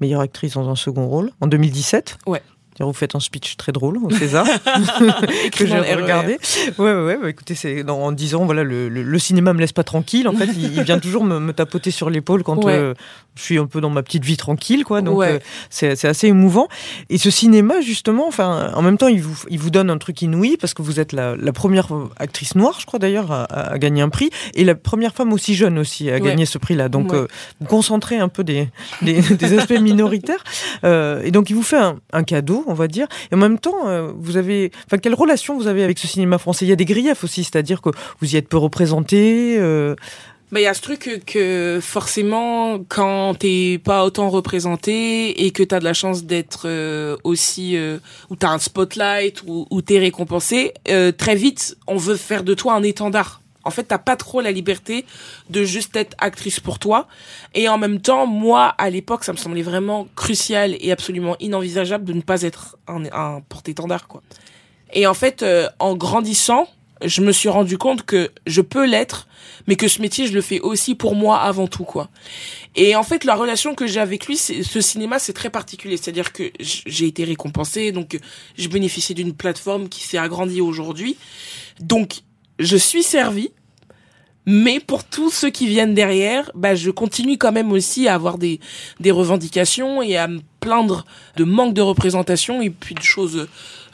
[0.00, 2.18] meilleure actrice dans un second rôle, en 2017.
[2.26, 2.42] Ouais.
[2.80, 4.46] Vous faites un speech très drôle au César
[5.52, 6.38] que j'ai E regardé.
[6.78, 7.18] Ouais, ouais, ouais.
[7.20, 10.26] Bah, écoutez, c'est en disant voilà le, le, le, cinéma me laisse pas tranquille.
[10.26, 12.74] En fait, il, il vient toujours me, me, tapoter sur l'épaule quand Ouais.
[12.74, 12.94] euh,
[13.34, 15.00] je suis un peu dans ma petite vie tranquille, quoi.
[15.00, 15.32] Donc Ouais.
[15.34, 15.38] euh,
[15.70, 16.68] c'est assez émouvant.
[17.08, 20.20] Et ce cinéma, justement, enfin, en même temps, il vous il vous donne un truc
[20.22, 23.78] inouï parce que vous êtes la, la première actrice noire, je crois d'ailleurs, à, à
[23.78, 26.20] gagner un prix et la première femme aussi jeune aussi à Ouais.
[26.20, 26.88] gagner ce prix-là.
[26.88, 27.18] Donc Ouais.
[27.18, 27.26] euh,
[27.60, 28.68] vous concentrez un peu des,
[29.02, 30.44] des, des aspects minoritaires.
[30.84, 33.06] Euh, et donc, il vous fait un, un cadeau, on va dire.
[33.30, 34.70] Et en même temps, vous avez.
[34.86, 36.64] Enfin, quelle relation vous avez avec ce cinéma français?
[36.64, 37.90] Il y a des griefs aussi, c'est-à-dire que
[38.20, 39.58] vous y êtes peu représenté.
[40.52, 45.50] Euh, Bah, il y a ce truc que, forcément, quand t'es pas autant représenté et
[45.50, 47.98] que t'as de la chance d'être euh, aussi, euh,
[48.30, 52.54] ou t'as un spotlight, ou, ou t'es récompensé, euh, très vite, on veut faire de
[52.54, 53.40] toi un étendard.
[53.64, 55.06] En fait, t'as pas trop la liberté
[55.48, 57.06] de juste être actrice pour toi.
[57.54, 62.04] Et en même temps, moi, à l'époque, ça me semblait vraiment crucial et absolument inenvisageable
[62.04, 64.22] de ne pas être un, un porte-étendard, quoi.
[64.92, 66.68] Et en fait, euh, en grandissant,
[67.04, 69.28] je me suis rendu compte que je peux l'être,
[69.66, 72.10] mais que ce métier, je le fais aussi pour moi avant tout, quoi.
[72.74, 75.96] Et en fait, la relation que j'ai avec lui, ce cinéma, c'est très particulier.
[75.96, 78.18] C'est-à-dire que j'ai été récompensé, donc
[78.56, 81.16] je bénéficie d'une plateforme qui s'est agrandie aujourd'hui.
[81.80, 82.20] Donc,
[82.58, 83.50] je suis servi.
[84.44, 88.38] Mais pour tous ceux qui viennent derrière, bah, je continue quand même aussi à avoir
[88.38, 88.58] des,
[88.98, 91.04] des revendications et à me plaindre
[91.36, 93.46] de manque de représentation et puis de choses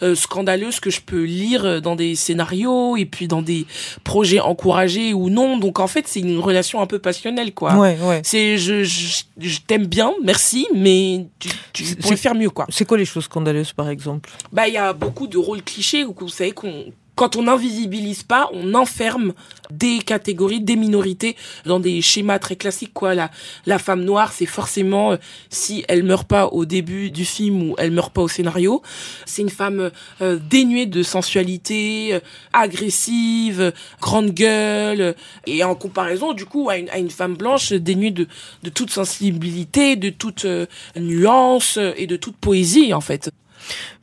[0.03, 3.67] euh, scandaleuses que je peux lire dans des scénarios et puis dans des
[4.05, 5.57] projets encouragés ou non.
[5.57, 7.75] Donc en fait, c'est une relation un peu passionnelle, quoi.
[7.77, 8.21] Ouais, ouais.
[8.25, 12.67] C'est je, je, je t'aime bien, merci, mais tu, tu pourrais faire mieux, quoi.
[12.69, 14.31] C'est quoi les choses scandaleuses, par exemple?
[14.53, 18.49] Bah, il y a beaucoup de rôles clichés vous savez qu'on quand on n'invisibilise pas,
[18.53, 19.33] on enferme
[19.73, 21.35] des catégories, des minorités
[21.67, 23.17] dans des schémas très classiques quoi.
[23.17, 23.33] La
[23.67, 25.17] la femme noire, c'est forcément euh,
[25.51, 28.83] si elle meurt pas au début du film ou elle meurt pas au scénario,
[29.27, 29.91] c'est une femme
[30.23, 32.21] euh, dénuée de sensualité, euh,
[32.53, 35.13] agressive, grande gueule euh,
[35.47, 38.29] et en comparaison du coup à une, à une femme blanche dénuée de
[38.63, 43.33] de toute sensibilité, de toute euh, nuance et de toute poésie en fait.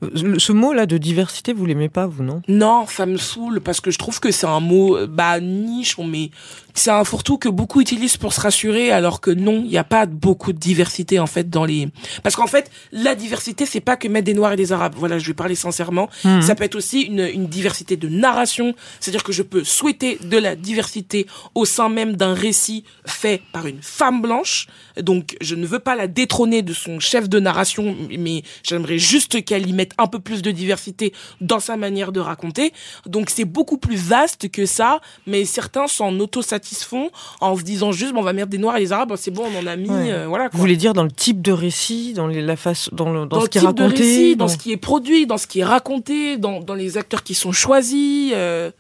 [0.04, 2.42] Euh, Ce mot-là de diversité, vous l'aimez pas, vous, non?
[2.48, 5.98] Non, ça me saoule parce que je trouve que c'est un mot euh, bah niche,
[5.98, 6.30] mais
[6.76, 9.84] c'est un fourre-tout que beaucoup utilisent pour se rassurer, alors que non, il n'y a
[9.84, 11.88] pas beaucoup de diversité en fait dans les.
[12.22, 14.94] Parce qu'en fait, la diversité, c'est pas que mettre des noirs et des arabes.
[14.98, 16.10] Voilà, je vais parler sincèrement.
[16.24, 16.42] Mhm.
[16.42, 20.38] Ça peut être aussi une, une diversité de narration, c'est-à-dire que je peux souhaiter de
[20.38, 24.68] la diversité au sein même d'un récit fait par une femme blanche.
[25.02, 29.44] Donc, je ne veux pas la détrôner de son chef de narration, mais j'aimerais juste
[29.46, 32.74] qu'elle y mette un peu plus de diversité dans sa manière de raconter.
[33.06, 36.20] Donc, c'est beaucoup plus vaste que ça, mais certains s'en
[36.66, 37.10] autosatisfont
[37.42, 39.44] en se disant juste, bon, on va mettre des noirs et des arabes, c'est bon,
[39.54, 40.12] on en a mis, Ouais.
[40.12, 40.46] euh, voilà.
[40.46, 40.60] Vous Quoi.
[40.62, 43.40] voulez dire dans le type de récit, dans les- la face, dans le, dans dans
[43.42, 45.60] ce le qui est raconté, récit, dans dans- ce qui est produit, dans ce qui
[45.60, 48.32] est raconté, dans, dans les acteurs qui sont choisis.
[48.36, 48.72] euh,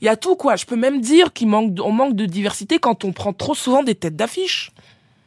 [0.00, 0.56] Il y a tout, quoi.
[0.56, 3.54] Je peux même dire qu'on manque, de- on manque de diversité quand on prend trop
[3.54, 4.70] souvent des têtes d'affiche.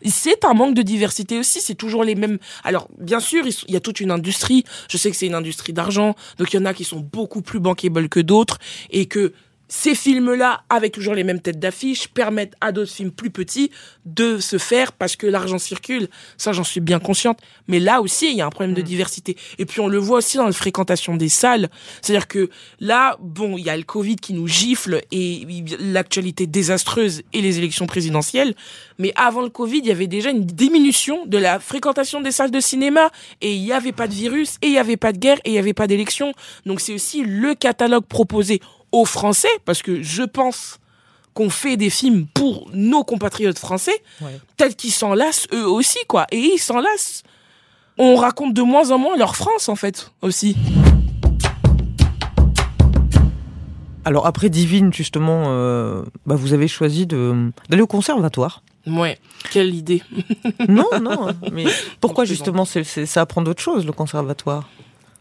[0.06, 2.38] C'est un manque de diversité aussi, c'est toujours les mêmes.
[2.64, 4.64] Alors, bien sûr, il y a toute une industrie.
[4.88, 7.42] Je sais que c'est une industrie d'argent, donc il y en a qui sont beaucoup
[7.42, 8.60] plus bankable que d'autres,
[8.92, 9.34] et que
[9.68, 13.72] ces films-là, avec toujours les mêmes têtes d'affiche, permettent à d'autres films plus petits
[14.06, 16.08] de se faire parce que l'argent circule.
[16.38, 17.40] Ça, j'en suis bien consciente.
[17.68, 19.36] Mais là aussi, il y a un problème de diversité.
[19.58, 21.70] Et puis, on le voit aussi dans la fréquentation des salles.
[22.02, 22.50] C'est-à-dire que
[22.80, 25.46] là, bon, il y a le Covid qui nous gifle et
[25.80, 28.56] l'actualité désastreuse et les élections présidentielles.
[29.00, 32.52] Mais avant le Covid, il y avait déjà une diminution de la fréquentation des salles
[32.52, 33.12] de cinéma.
[33.42, 35.50] Et il n'y avait pas de virus, et il n'y avait pas de guerre, et
[35.50, 36.32] il n'y avait pas d'élection.
[36.66, 40.80] Donc, c'est aussi le catalogue proposé aux Français, parce que je pense
[41.34, 44.40] qu'on fait des films pour nos compatriotes français, Ouais.
[44.58, 46.26] peut-être qu'ils s'en lassent eux aussi, quoi.
[46.32, 47.24] Et ils s'en lassent.
[48.00, 50.56] On raconte de moins en moins leur France, en fait, aussi.
[54.06, 58.64] Alors après Divine, justement, euh, bah, vous avez choisi d'aller au conservatoire.
[58.86, 59.20] Ouais,
[59.52, 60.02] quelle idée.
[60.70, 61.28] non, non.
[61.52, 61.66] Mais
[62.00, 64.70] pourquoi justement c'est- ça apprend d'autres choses le conservatoire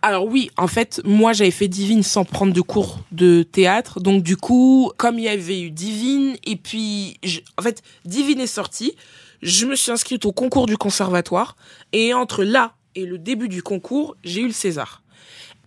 [0.02, 3.98] Alors oui, en fait, moi j'avais fait Divine sans prendre de cours de théâtre.
[4.00, 8.40] Donc du coup, comme il y avait eu Divine, et puis je- en fait, Divine
[8.40, 8.94] est sorti,
[9.42, 11.56] je me suis inscrite au concours du conservatoire.
[11.92, 15.02] Et entre là et le début du concours, j'ai eu le César.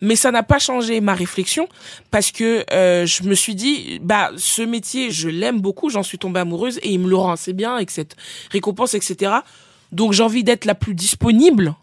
[0.01, 1.67] Mais ça n'a pas changé ma réflexion
[2.09, 6.17] parce que euh, je me suis dit, bah ce métier, je l'aime beaucoup, j'en suis
[6.17, 8.15] tombée amoureuse et il me le rend assez bien avec cette
[8.51, 9.33] récompense, etc.
[9.91, 11.75] Donc j'ai envie d'être la plus disponible,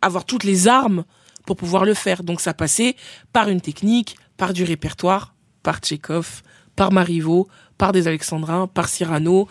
[0.00, 1.04] avoir toutes les armes
[1.46, 2.22] pour pouvoir le faire.
[2.22, 2.96] Donc ça passait
[3.32, 6.42] par une technique, par du répertoire, par Tchekhov,
[6.76, 9.48] par Marivaux, par des Alexandrins, par Cyrano.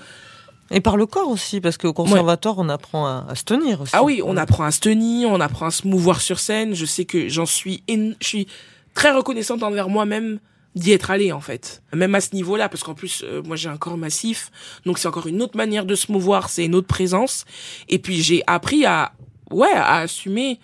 [0.73, 3.91] Et par le corps aussi, parce qu'au conservatoire, on apprend à, à, se tenir aussi.
[3.93, 6.73] Ah oui, on apprend à se tenir, on apprend à se mouvoir sur scène.
[6.73, 8.47] Je sais que j'en suis, je suis
[8.93, 10.39] très reconnaissante envers moi-même
[10.75, 11.83] d'y être allée en fait.
[11.93, 14.51] Même à ce niveau-là, parce qu'en plus, euh, moi j'ai un corps massif,
[14.85, 17.45] donc c'est encore une autre manière de se mouvoir, c'est une autre présence.
[17.89, 19.13] Et puis j'ai appris à,
[19.51, 20.59] ouais, à assumer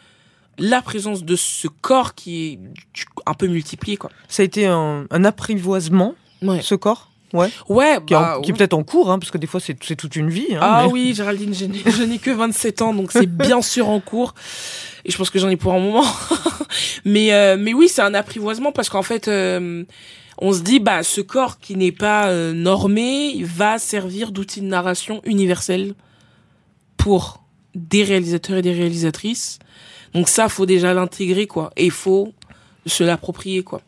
[0.60, 2.60] la présence de ce corps qui est
[3.26, 4.10] un peu multiplié quoi.
[4.28, 6.62] Ça a été un, un apprivoisement, Ouais.
[6.62, 7.12] ce corps?
[7.34, 7.50] Ouais.
[7.68, 10.16] Ouais, Qui bah, qui est peut-être en cours, hein, parce que des fois c'est toute
[10.16, 10.48] une vie.
[10.56, 14.00] hein, Ah mais- oui, Géraldine, je n'ai que 27 ans, donc c'est bien sûr en
[14.00, 14.34] cours.
[15.04, 16.06] Et je pense que j'en ai pour un moment.
[17.06, 19.84] mais, euh, mais oui, c'est un apprivoisement parce qu'en fait, euh,
[20.38, 24.66] on se dit, bah, ce corps qui n'est pas euh, normé va servir d'outil de
[24.68, 25.96] narration universel
[26.98, 27.44] pour
[27.76, 29.60] des réalisateurs et des réalisatrices.
[30.14, 31.72] Donc ça, faut déjà l'intégrer, quoi.
[31.78, 32.34] Et il faut
[32.86, 33.82] se l'approprier, quoi.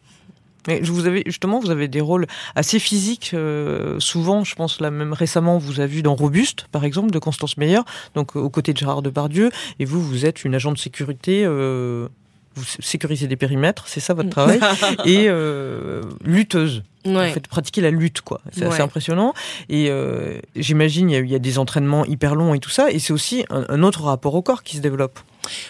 [0.68, 3.32] Mais vous avez justement, vous avez des rôles assez physiques.
[3.34, 7.12] euh, souvent, je pense là même récemment, on vous a vu dans Robuste, par exemple,
[7.12, 7.80] de Constance Meyer,
[8.14, 11.44] donc euh, aux côtés de Gérard Depardieu, et vous, vous êtes une agent de sécurité.
[11.46, 12.08] euh,
[12.56, 14.60] vous sé- sécurisez des périmètres, c'est ça votre travail,
[15.06, 16.84] et euh, lutteuse.
[17.06, 17.28] Ouais.
[17.30, 18.42] Vous faites pratiquer la lutte, quoi.
[18.52, 19.34] C'est assez impressionnant.
[19.70, 19.90] Et
[20.58, 23.00] j'imagine il y, a- il y a des entraînements hyper longs et tout ça, et
[23.00, 25.20] c'est aussi un, un autre rapport au corps qui se développe.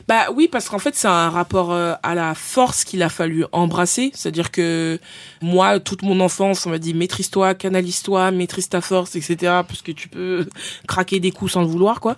[0.07, 3.45] Bah oui, parce qu'en fait, c'est un rapport euh, à la force qu'il a fallu
[3.51, 4.11] embrasser.
[4.13, 4.99] C'est-à-dire que
[5.41, 9.37] moi, toute mon enfance, on m'a dit maîtrise-toi, canalise-toi, maîtrise ta force, etc.
[9.67, 10.47] Parce que tu peux
[10.87, 12.15] craquer des coups sans le vouloir, quoi.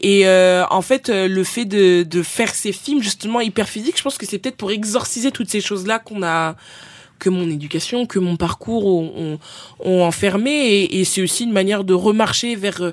[0.00, 3.98] Et euh, en fait, euh, le fait de, de faire ces films justement hyper physiques,
[3.98, 6.56] je pense que c'est peut-être pour exorciser toutes ces choses-là qu'on a
[7.18, 9.38] que mon éducation, que mon parcours ont,
[9.80, 10.50] ont, enfermé.
[10.50, 12.92] Et, et c'est aussi une manière de remarcher vers euh,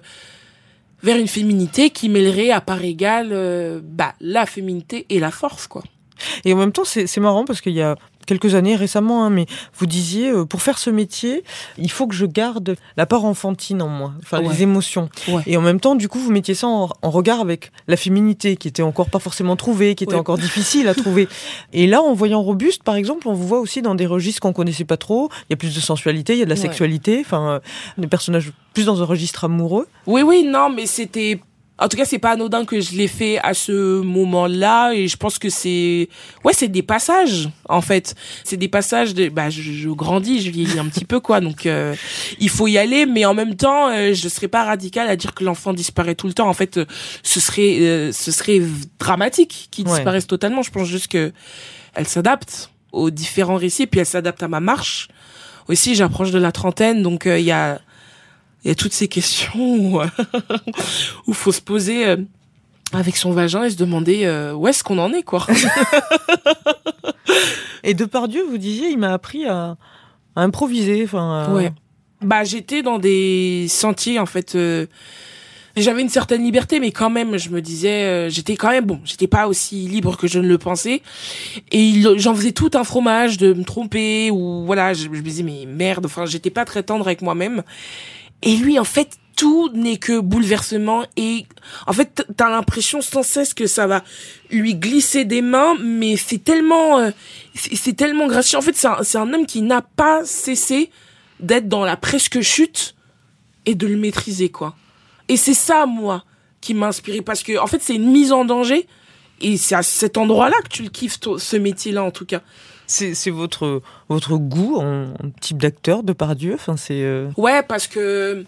[1.04, 5.68] vers une féminité qui mêlerait à part égale euh, bah, la féminité et la force,
[5.68, 5.84] quoi.
[6.46, 9.46] Et en même temps, c'est marrant parce qu'il y a quelques années, récemment, hein, mais
[9.78, 11.44] vous disiez, euh, pour faire ce métier,
[11.78, 14.50] il faut que je garde la part enfantine en moi, enfin Ouais.
[14.50, 15.10] les émotions.
[15.28, 15.44] Ouais.
[15.48, 18.56] Et en même temps, du coup, vous mettiez ça en, en regard avec la féminité,
[18.58, 20.20] qui était encore pas forcément trouvée, qui était Ouais.
[20.20, 21.28] encore difficile à trouver.
[21.74, 24.54] Et là, en voyant Robuste, par exemple, on vous voit aussi dans des registres qu'on
[24.54, 25.30] connaissait pas trop.
[25.50, 27.60] Il y a plus de sensualité, il y a de la sexualité, enfin, euh,
[27.98, 29.88] des personnages plus dans un registre amoureux.
[30.08, 31.40] Oui, oui, non, mais c'était...
[31.80, 35.18] En tout cas, c'est pas anodin que je l'ai fait à ce moment-là, et je
[35.18, 36.10] pense que c'est...
[36.44, 38.14] Ouais, c'est des passages, en fait.
[38.44, 39.30] C'est des passages de...
[39.30, 41.96] Bah, je, je grandis, je vieillis un petit peu, quoi, donc euh,
[42.40, 45.34] il faut y aller, mais en même temps, euh, je serais pas radicale à dire
[45.34, 46.48] que l'enfant disparaît tout le temps.
[46.50, 46.86] En fait, euh,
[47.24, 48.62] ce serait, euh, ce serait
[49.00, 49.96] dramatique qu'il Ouais.
[49.96, 50.62] disparaisse totalement.
[50.62, 51.32] Je pense juste que
[51.96, 55.08] elle s'adapte aux différents récits, puis elle s'adapte à ma marche.
[55.68, 57.82] Aussi, j'approche de la trentaine, donc euh, il y a
[58.63, 60.08] il y a toutes ces questions où euh,
[61.28, 62.17] où faut se poser euh,
[62.93, 65.45] avec son vagin et se demander euh, où est-ce qu'on en est quoi.
[67.84, 69.76] Et Depardieu, vous disiez, il m'a appris à,
[70.36, 71.52] à improviser, enfin.
[71.54, 71.71] Ouais.
[72.21, 74.54] Bah j'étais dans des sentiers en fait.
[74.54, 74.86] euh,
[75.76, 79.00] j'avais une certaine liberté, mais quand même, je me disais, euh, j'étais quand même bon,
[79.06, 81.02] j'étais pas aussi libre que je ne le pensais,
[81.71, 85.21] et il- j'en faisais tout un fromage de me tromper ou voilà, je, je me
[85.21, 87.63] disais mais merde, enfin j'étais pas très tendre avec moi-même.
[88.41, 91.45] Et lui, en fait, tout n'est que bouleversement et
[91.88, 94.04] en fait, t'as l'impression sans cesse que ça va
[94.49, 97.12] lui glisser des mains, mais c'est tellement, euh,
[97.56, 98.58] c'est tellement gracieux.
[98.58, 100.91] En fait, c'est un, un homme qui n'a pas cessé
[101.39, 102.95] d'être dans la presque chute
[103.65, 104.75] et de le maîtriser, quoi.
[105.27, 106.23] Et c'est ça, moi,
[106.60, 108.88] qui m'a inspiré parce que, en fait, c'est une mise en danger
[109.39, 112.41] et c'est à cet endroit-là que tu le kiffes, ce métier-là, en tout cas.
[112.91, 117.04] C'est votre, votre goût en, type d'acteur, Depardieu enfin, c'est.
[117.04, 118.43] euh, Ouais, parce que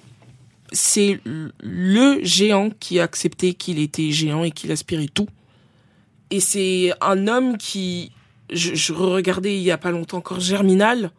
[0.73, 1.19] c'est
[1.62, 5.27] le géant qui a accepté qu'il était géant et qu'il aspirait tout.
[6.29, 8.12] Et c'est un homme qui,
[8.51, 11.12] je, je regardais il y a pas longtemps encore Germinal.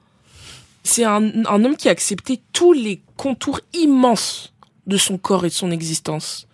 [0.82, 4.52] C'est un, un homme qui a accepté tous les contours immenses
[4.87, 6.46] de son corps et de son existence,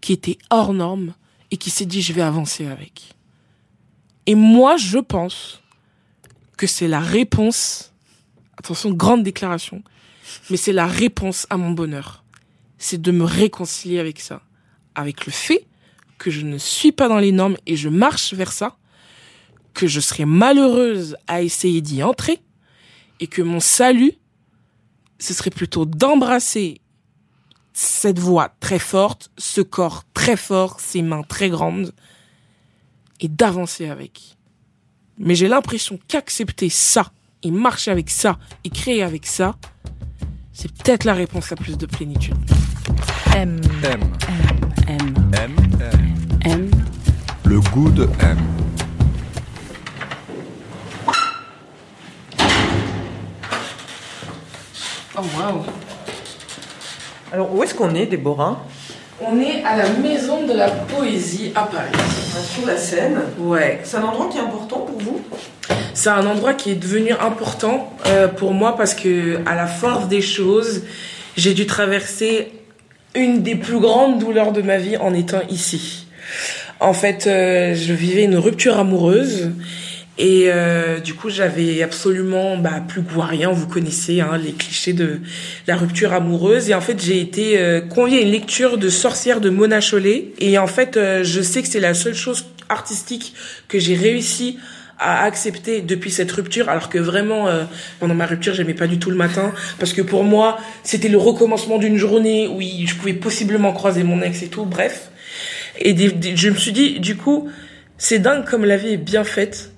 [0.00, 1.14] qui étaient hors normes
[1.52, 3.14] et qui s'est dit je vais avancer avec.
[4.26, 5.59] Et moi, je pense
[6.60, 7.94] que c'est la réponse.
[8.58, 9.82] Attention, grande déclaration
[10.50, 12.22] mais c'est la réponse à mon bonheur.
[12.78, 14.42] C'est de me réconcilier avec ça,
[14.94, 15.66] avec le fait
[16.18, 18.76] que je ne suis pas dans les normes et je marche vers ça,
[19.74, 22.40] que je serais malheureuse à essayer d'y entrer
[23.20, 24.12] et que mon salut,
[25.18, 26.80] ce serait plutôt d'embrasser
[27.72, 31.94] cette voix très forte, ce corps très fort, ces mains très grandes
[33.20, 34.36] et d'avancer avec.
[35.22, 37.12] Mais j'ai l'impression qu'accepter ça,
[37.42, 39.54] et marcher avec ça, et créer avec ça,
[40.50, 42.34] c'est peut-être la réponse à plus de plénitude.
[43.36, 44.00] M, M.
[44.88, 45.56] M, M, M.
[45.82, 46.50] M.
[46.50, 46.70] M.
[47.44, 48.38] Le goût de M.
[55.18, 55.64] Oh waouh
[57.30, 58.64] Alors, où est-ce qu'on est, Déborah?
[59.22, 61.92] On est à la Maison de la Poésie à Paris.
[62.54, 63.18] Sur la Seine.
[63.38, 65.20] Ouais, C'est un endroit qui est important pour vous?
[65.92, 70.08] C'est un endroit qui est devenu important euh, pour moi parce que à la force
[70.08, 70.84] des choses,
[71.36, 72.50] j'ai dû traverser
[73.14, 76.06] une des plus grandes douleurs de ma vie en étant ici.
[76.78, 79.50] En fait, euh, je vivais une rupture amoureuse
[80.22, 83.50] et euh, du coup, j'avais absolument bah, plus goût à rien.
[83.50, 85.20] Vous connaissez hein, les clichés de
[85.66, 86.68] la rupture amoureuse.
[86.68, 90.32] Et en fait, j'ai été euh, conviée à une lecture de Sorcière de Mona Chollet.
[90.38, 93.32] Et en fait, euh, je sais que c'est la seule chose artistique
[93.68, 94.58] que j'ai réussi
[94.98, 97.64] à accepter depuis cette rupture alors que vraiment euh,
[98.00, 101.16] pendant ma rupture j'aimais pas du tout le matin parce que pour moi c'était le
[101.16, 105.10] recommencement d'une journée où je pouvais possiblement croiser mon ex et tout bref
[105.78, 107.48] et des- des- je me suis dit du coup
[107.96, 109.72] c'est dingue comme la vie est bien faite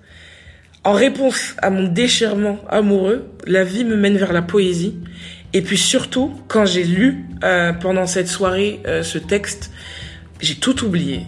[0.84, 4.98] en réponse à mon déchirement amoureux la vie me mène vers la poésie
[5.52, 9.70] et puis surtout quand j'ai lu euh, pendant cette soirée euh, ce texte
[10.40, 11.22] j'ai tout oublié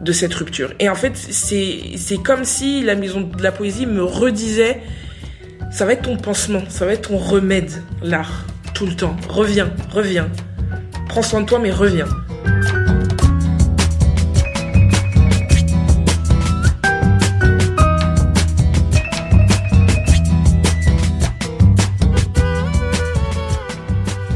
[0.00, 0.74] de cette rupture.
[0.80, 4.80] Et en fait, c'est comme si la maison de la poésie me redisait
[5.72, 7.70] ça va être ton pansement, ça va être ton remède,
[8.02, 9.16] l'art, tout le temps.
[9.28, 10.28] Reviens, reviens.
[11.08, 12.06] Prends soin de toi, mais reviens.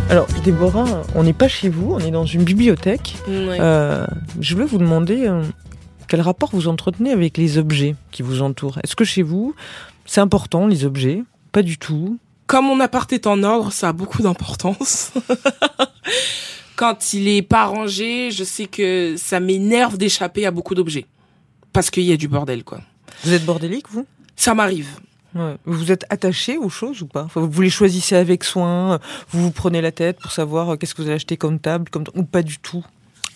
[0.08, 3.16] Alors, Déborah, on n'est pas chez vous, on est dans une bibliothèque.
[3.28, 4.06] Euh,
[4.40, 5.42] je voulais vous demander euh,
[6.06, 8.78] quel rapport vous entretenez avec les objets qui vous entourent?
[8.84, 9.54] Est-ce que chez vous,
[10.04, 11.24] c'est important les objets?
[11.50, 12.18] Pas du tout.
[12.46, 15.10] Comme mon appart est en ordre, ça a beaucoup d'importance.
[16.76, 21.06] Quand il est pas rangé, je sais que ça m'énerve d'échapper à beaucoup d'objets.
[21.72, 22.80] Parce qu'il y a du bordel, quoi.
[23.24, 24.06] Vous êtes bordélique, vous?
[24.36, 24.88] Ça m'arrive.
[25.36, 25.56] Ouais.
[25.66, 27.24] Vous êtes attaché aux choses ou pas?
[27.24, 28.98] Enfin, Vous les choisissez avec soin,
[29.30, 31.90] vous vous prenez la tête pour savoir euh, qu'est-ce que vous allez acheter comme table,
[31.90, 32.84] comme ou pas du tout?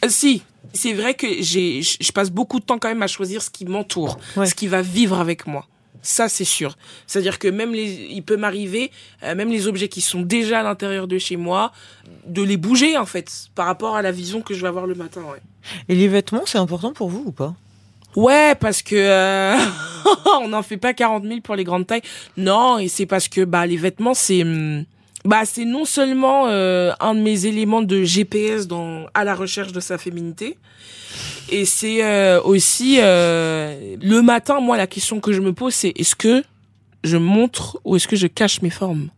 [0.05, 0.43] Euh, Si,
[0.73, 3.51] c'est vrai que j'ai, je je passe beaucoup de temps quand même à choisir ce
[3.51, 4.47] qui m'entoure, Ouais.
[4.47, 5.67] ce qui va vivre avec moi.
[6.03, 6.79] Ça, c'est sûr.
[7.07, 8.91] C'est-à-dire que même les, il peut m'arriver,
[9.23, 11.73] euh, même les objets qui sont déjà à l'intérieur de chez moi,
[12.27, 14.95] de les bouger en fait, par rapport à la vision que je vais avoir le
[14.95, 15.21] matin.
[15.31, 15.43] Ouais.
[15.91, 17.55] Et les vêtements, c'est important pour vous ou pas?
[18.17, 19.57] Ouais, parce que euh,
[20.43, 22.03] on n'en fait pas 40 000 pour les grandes tailles.
[22.37, 24.85] Non, et c'est parce que bah les vêtements c'est hum,
[25.25, 29.73] bah c'est non seulement euh, un de mes éléments de GPS dans à la recherche
[29.73, 30.57] de sa féminité,
[31.51, 34.61] et c'est euh, aussi euh, le matin.
[34.61, 36.43] Moi, la question que je me pose c'est est-ce que
[37.05, 39.09] je montre ou est-ce que je cache mes formes?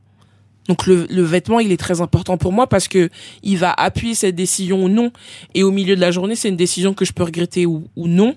[0.69, 3.11] Donc le, le vêtement, il est très important pour moi parce que
[3.43, 5.11] il va appuyer cette décision ou non.
[5.55, 8.07] Et au milieu de la journée, c'est une décision que je peux regretter ou, ou
[8.07, 8.37] non.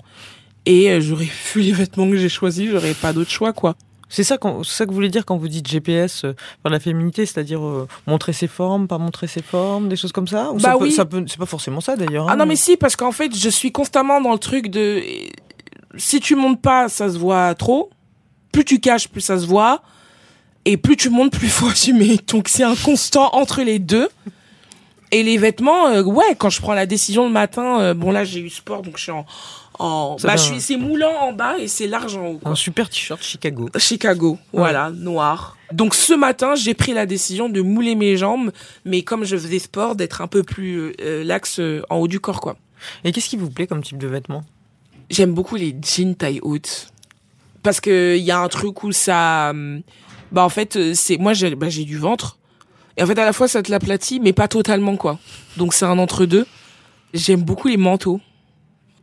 [0.65, 3.75] Et euh, j'aurais vu les vêtements que j'ai choisis, j'aurais pas d'autre choix, quoi.
[4.07, 6.79] C'est ça, quand- ça que vous voulez dire quand vous dites GPS euh, vers la
[6.79, 10.51] féminité, c'est-à-dire euh, montrer ses formes, pas montrer ses formes, des choses comme ça?
[10.51, 10.91] Ou ça Bah peut- oui.
[10.91, 12.27] ça peut- c'est pas forcément ça d'ailleurs.
[12.29, 15.01] Ah hein, non, mais si, parce qu'en fait, je suis constamment dans le truc de
[15.97, 17.89] si tu montes pas, ça se voit trop.
[18.51, 19.81] Plus tu caches, plus ça se voit.
[20.65, 22.19] Et plus tu montes, plus faut assumer.
[22.27, 24.07] Donc c'est un constant entre les deux.
[25.11, 28.23] Et les vêtements, euh, ouais, quand je prends la décision le matin, euh, bon là
[28.23, 29.25] j'ai eu sport, donc je suis en,
[29.79, 30.35] en bah va.
[30.35, 32.37] je suis, c'est moulant en bas et c'est large en haut.
[32.37, 32.51] quoi.
[32.51, 33.69] Un super t-shirt Chicago.
[33.77, 35.57] Chicago, voilà, noir.
[35.71, 38.51] Donc ce matin, j'ai pris la décision de mouler mes jambes,
[38.85, 42.19] mais comme je faisais sport, d'être un peu plus euh, lax euh, en haut du
[42.19, 42.55] corps, quoi.
[43.03, 44.43] Et qu'est-ce qui vous plaît comme type de vêtements?
[45.09, 46.89] J'aime beaucoup les jeans taille haute.
[47.63, 49.49] Parce que il y a un truc où ça...
[49.49, 49.81] hum,
[50.31, 52.37] Bah en fait, euh, c'est moi j'ai bah, du ventre.
[52.97, 55.19] Et en fait, à la fois, ça te l'aplatit, mais pas totalement, quoi.
[55.57, 56.45] Donc c'est un entre-deux.
[57.13, 58.21] J'aime beaucoup les manteaux.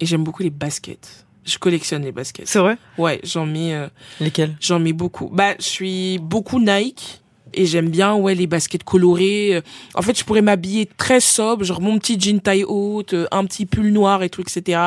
[0.03, 1.25] Et j'aime beaucoup les baskets.
[1.45, 2.49] Je collectionne les baskets.
[2.49, 2.77] C'est vrai?
[2.99, 3.73] Ouais, j'en mets...
[3.73, 3.87] euh,
[4.19, 5.29] Lesquels J'en mets beaucoup.
[5.33, 7.21] Bah, je suis beaucoup Nike
[7.55, 9.55] et j'aime bien ouais les baskets colorées.
[9.57, 9.61] Euh,
[9.95, 13.45] En fait, je pourrais m'habiller très sobre, genre mon petit jean taille haute, euh, un
[13.45, 14.81] petit pull noir et tout, etc.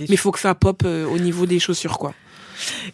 [0.00, 2.14] et, Mais faut que ça pop euh, au niveau des chaussures, quoi.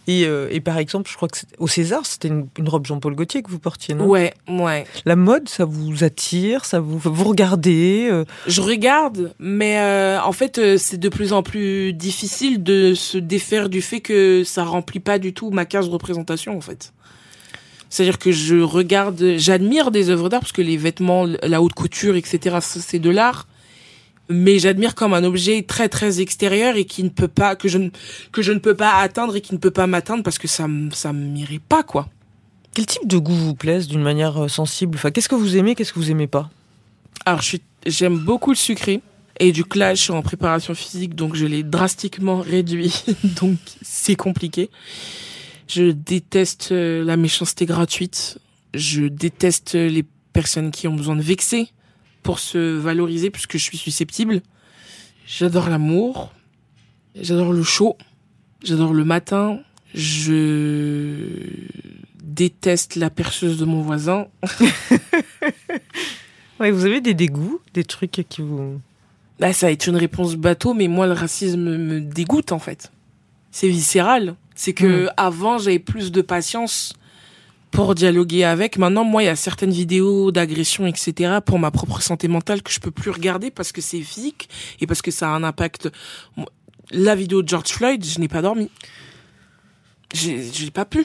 [0.06, 3.14] Et, euh, et par exemple, je crois que au César, c'était une, une robe Jean-Paul
[3.14, 4.06] Gaultier que vous portiez, non?
[4.06, 4.86] Ouais, ouais.
[5.04, 10.32] La mode, ça vous attire, ça vous vous regardez euh, Je regarde, mais euh, en
[10.32, 15.00] fait, c'est de plus en plus difficile de se défaire du fait que ça remplit
[15.00, 16.92] pas du tout ma case représentation, en fait.
[17.88, 22.16] C'est-à-dire que je regarde, j'admire des œuvres d'art parce que les vêtements, la haute couture,
[22.16, 23.46] etc., c'est de l'art.
[24.28, 27.78] Mais j'admire comme un objet très très extérieur et qui ne peut pas que je
[27.78, 27.90] ne
[28.32, 30.66] que je ne peux pas atteindre et qui ne peut pas m'atteindre parce que ça
[30.92, 32.08] ça m'irait pas quoi.
[32.74, 34.98] Quel type de goût vous plaise d'une manière euh, sensible?
[34.98, 36.50] Enfin, qu'est-ce que vous aimez, qu'est-ce que vous aimez pas?
[37.24, 39.00] Alors je suis j'aime beaucoup le sucré
[39.38, 39.64] et du
[39.94, 43.04] suis en préparation physique donc je l'ai drastiquement réduit
[43.40, 44.70] donc c'est compliqué.
[45.68, 48.38] Je déteste euh, la méchanceté gratuite.
[48.74, 51.70] Je déteste les personnes qui ont besoin de vexer
[52.26, 54.42] pour se valoriser puisque je suis susceptible.
[55.26, 56.32] J'adore l'amour.
[57.14, 57.96] J'adore le chaud.
[58.64, 59.60] J'adore le matin.
[59.94, 61.20] Je
[62.22, 64.26] déteste la perceuse de mon voisin.
[66.58, 68.80] Ouais, vous avez des dégoûts, des trucs qui vous.
[69.38, 72.90] Bah, ça va être une réponse bateau, mais moi, le racisme me dégoûte, en fait.
[73.50, 74.36] C'est viscéral.
[74.54, 76.94] C'est que avant, j'avais plus de patience
[77.76, 78.78] pour dialoguer avec.
[78.78, 82.72] Maintenant, moi, il y a certaines vidéos d'agression, etc., pour ma propre santé mentale que
[82.72, 84.48] je peux plus regarder parce que c'est physique
[84.80, 85.90] et parce que ça a un impact.
[86.90, 88.70] La vidéo de George Floyd, je n'ai pas dormi.
[90.14, 91.04] J'ai pas pu.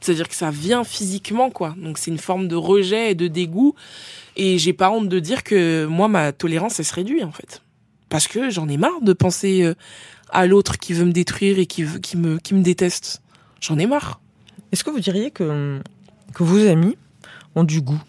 [0.00, 1.74] C'est-à-dire que ça vient physiquement, quoi.
[1.76, 3.74] Donc c'est une forme de rejet et de dégoût.
[4.36, 7.60] Et j'ai pas honte de dire que moi, ma tolérance, elle se réduit, en fait.
[8.08, 9.74] Parce que j'en ai marre de penser euh,
[10.30, 13.20] à l'autre qui veut me détruire et qui, me, qui me déteste.
[13.60, 14.18] J'en ai marre.
[14.72, 15.80] Est-ce que vous diriez que,
[16.34, 16.96] que vos amis
[17.54, 18.02] ont du goût?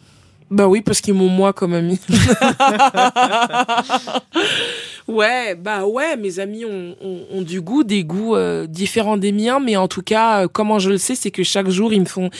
[0.51, 1.99] Bah oui, parce qu'ils m'ont moi comme ami.
[5.07, 9.31] ouais, bah ouais, mes amis ont, ont, ont du goût, des goûts euh, différents des
[9.31, 11.99] miens, mais en tout cas, euh, comment je le sais, c'est que chaque jour, ils
[11.99, 12.31] me font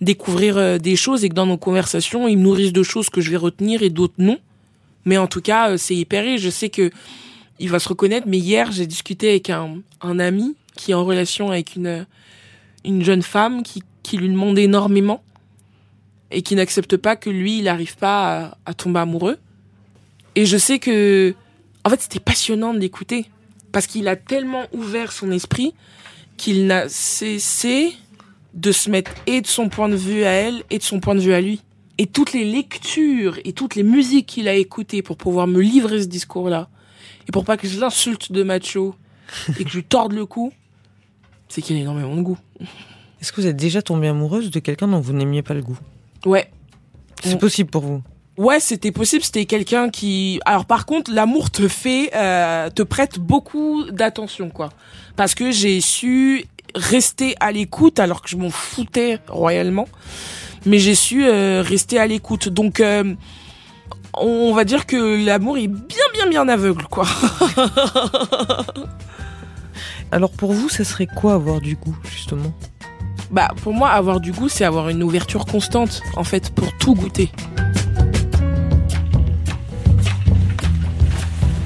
[0.00, 3.20] découvrir euh, des choses et que dans nos conversations, ils me nourrissent de choses que
[3.20, 4.38] je vais retenir et d'autres non.
[5.04, 6.40] Mais en tout cas, c'est hyper riche.
[6.40, 6.90] Je sais que
[7.58, 11.04] il va se reconnaître, mais hier, j'ai discuté avec un, un ami qui est en
[11.04, 12.06] relation avec une,
[12.88, 15.22] une jeune femme qui, qui lui demande énormément
[16.30, 19.38] et qui n'accepte pas que lui, il n'arrive pas à, à tomber amoureux.
[20.34, 21.34] Et je sais que,
[21.84, 23.26] en fait, c'était passionnant de l'écouter
[23.72, 25.74] parce qu'il a tellement ouvert son esprit
[26.36, 27.92] qu'il n'a cessé
[28.54, 31.14] de se mettre et de son point de vue à elle et de son point
[31.14, 31.60] de vue à lui.
[31.98, 36.00] Et toutes les lectures et toutes les musiques qu'il a écoutées pour pouvoir me livrer
[36.00, 36.68] ce discours-là,
[37.28, 38.94] et pour pas que je l'insulte de macho
[39.58, 40.52] et que je lui torde le cou,
[41.48, 42.38] c'est qu'il a énormément de goût.
[43.20, 45.78] Est-ce que vous êtes déjà tombée amoureuse de quelqu'un dont vous n'aimiez pas le goût?
[46.24, 46.50] Ouais,
[47.22, 48.02] C'est possible pour vous?
[48.36, 49.24] Ouais, c'était possible.
[49.24, 50.40] C'était quelqu'un qui.
[50.44, 54.68] Alors par contre, l'amour te fait, euh, te prête beaucoup d'attention, quoi.
[55.16, 56.44] Parce que j'ai su
[56.76, 59.88] rester à l'écoute alors que je m'en foutais royalement,
[60.66, 62.48] mais j'ai su euh, rester à l'écoute.
[62.48, 63.14] Donc, euh,
[64.14, 67.06] on va dire que l'amour est bien, bien, bien aveugle, quoi.
[70.12, 72.52] Alors pour vous, ça serait quoi avoir du goût, justement?
[73.30, 76.94] Bah, pour moi, avoir du goût, c'est avoir une ouverture constante, en fait, pour tout
[76.94, 77.30] goûter.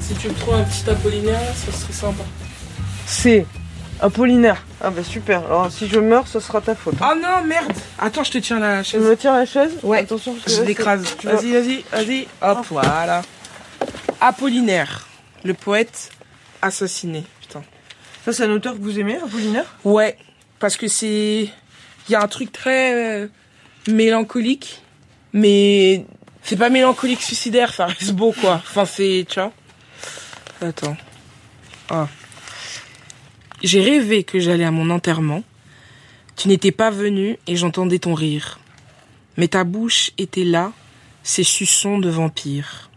[0.01, 2.23] Si tu me trouves un petit Apollinaire, ça serait sympa.
[3.05, 3.45] C'est
[4.01, 4.65] Apollinaire.
[4.81, 5.45] Ah bah super.
[5.45, 6.95] Alors si je meurs, ce sera ta faute.
[7.01, 9.01] Oh non, merde Attends, je te tiens la Tu chaise.
[9.03, 9.71] me tiens la chaise?
[9.83, 9.99] Ouais.
[9.99, 11.05] Attention, parce que Je là, l'écrase.
[11.17, 12.27] tu vois- Vas-y, vas-y, vas-y.
[12.41, 13.21] Hop, voilà.
[14.19, 15.07] Apollinaire,
[15.45, 16.09] le poète
[16.61, 17.23] assassiné.
[18.23, 19.65] Ça, c'est un auteur que vous aimez, Apollinaire?
[19.83, 20.17] Ouais,
[20.59, 21.49] parce que c'est...
[22.07, 23.27] Il y a un truc très euh,
[23.87, 24.81] mélancolique,
[25.33, 26.05] mais
[26.41, 28.55] c'est pas mélancolique suicidaire, ça reste beau, quoi.
[28.55, 29.25] Enfin, c'est...
[29.29, 29.51] Tu vois
[30.61, 30.95] Attends.
[31.89, 32.07] Ah.
[33.61, 35.43] J'ai rêvé que j'allais à mon enterrement.
[36.37, 38.59] Tu n'étais pas venu et j'entendais ton rire.
[39.35, 40.71] Mais ta bouche était là,
[41.23, 42.89] ses suçons de vampire.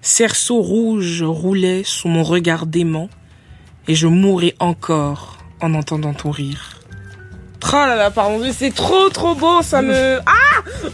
[0.00, 3.10] Cerceau rouge roulait sous mon regard dément
[3.88, 6.80] et je mourrais encore en entendant ton rire.
[7.74, 10.18] Oh là là, pardon, mais c'est trop trop beau, ça me...
[10.26, 10.90] Ah C'est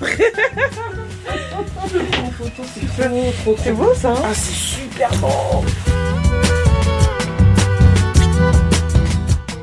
[2.95, 5.65] trop trop C'est beau ça hein Ah, c'est super beau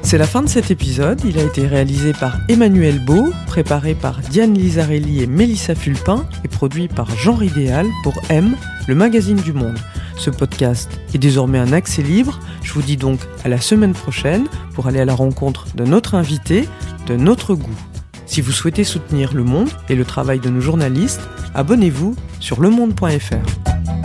[0.02, 1.22] C'est la fin de cet épisode.
[1.26, 6.48] Il a été réalisé par Emmanuel Beau, préparé par Diane Lizarelli et Mélissa Fulpin et
[6.48, 8.56] produit par Jean Idéal pour M,
[8.88, 9.80] le magazine du monde.
[10.18, 12.40] Ce podcast est désormais un accès libre.
[12.64, 16.16] Je vous dis donc à la semaine prochaine pour aller à la rencontre de notre
[16.16, 16.68] invité,
[17.08, 17.78] de notre goût.
[18.26, 21.22] Si vous souhaitez soutenir Le Monde et le travail de nos journalistes,
[21.54, 24.05] abonnez-vous sur lemonde.fr.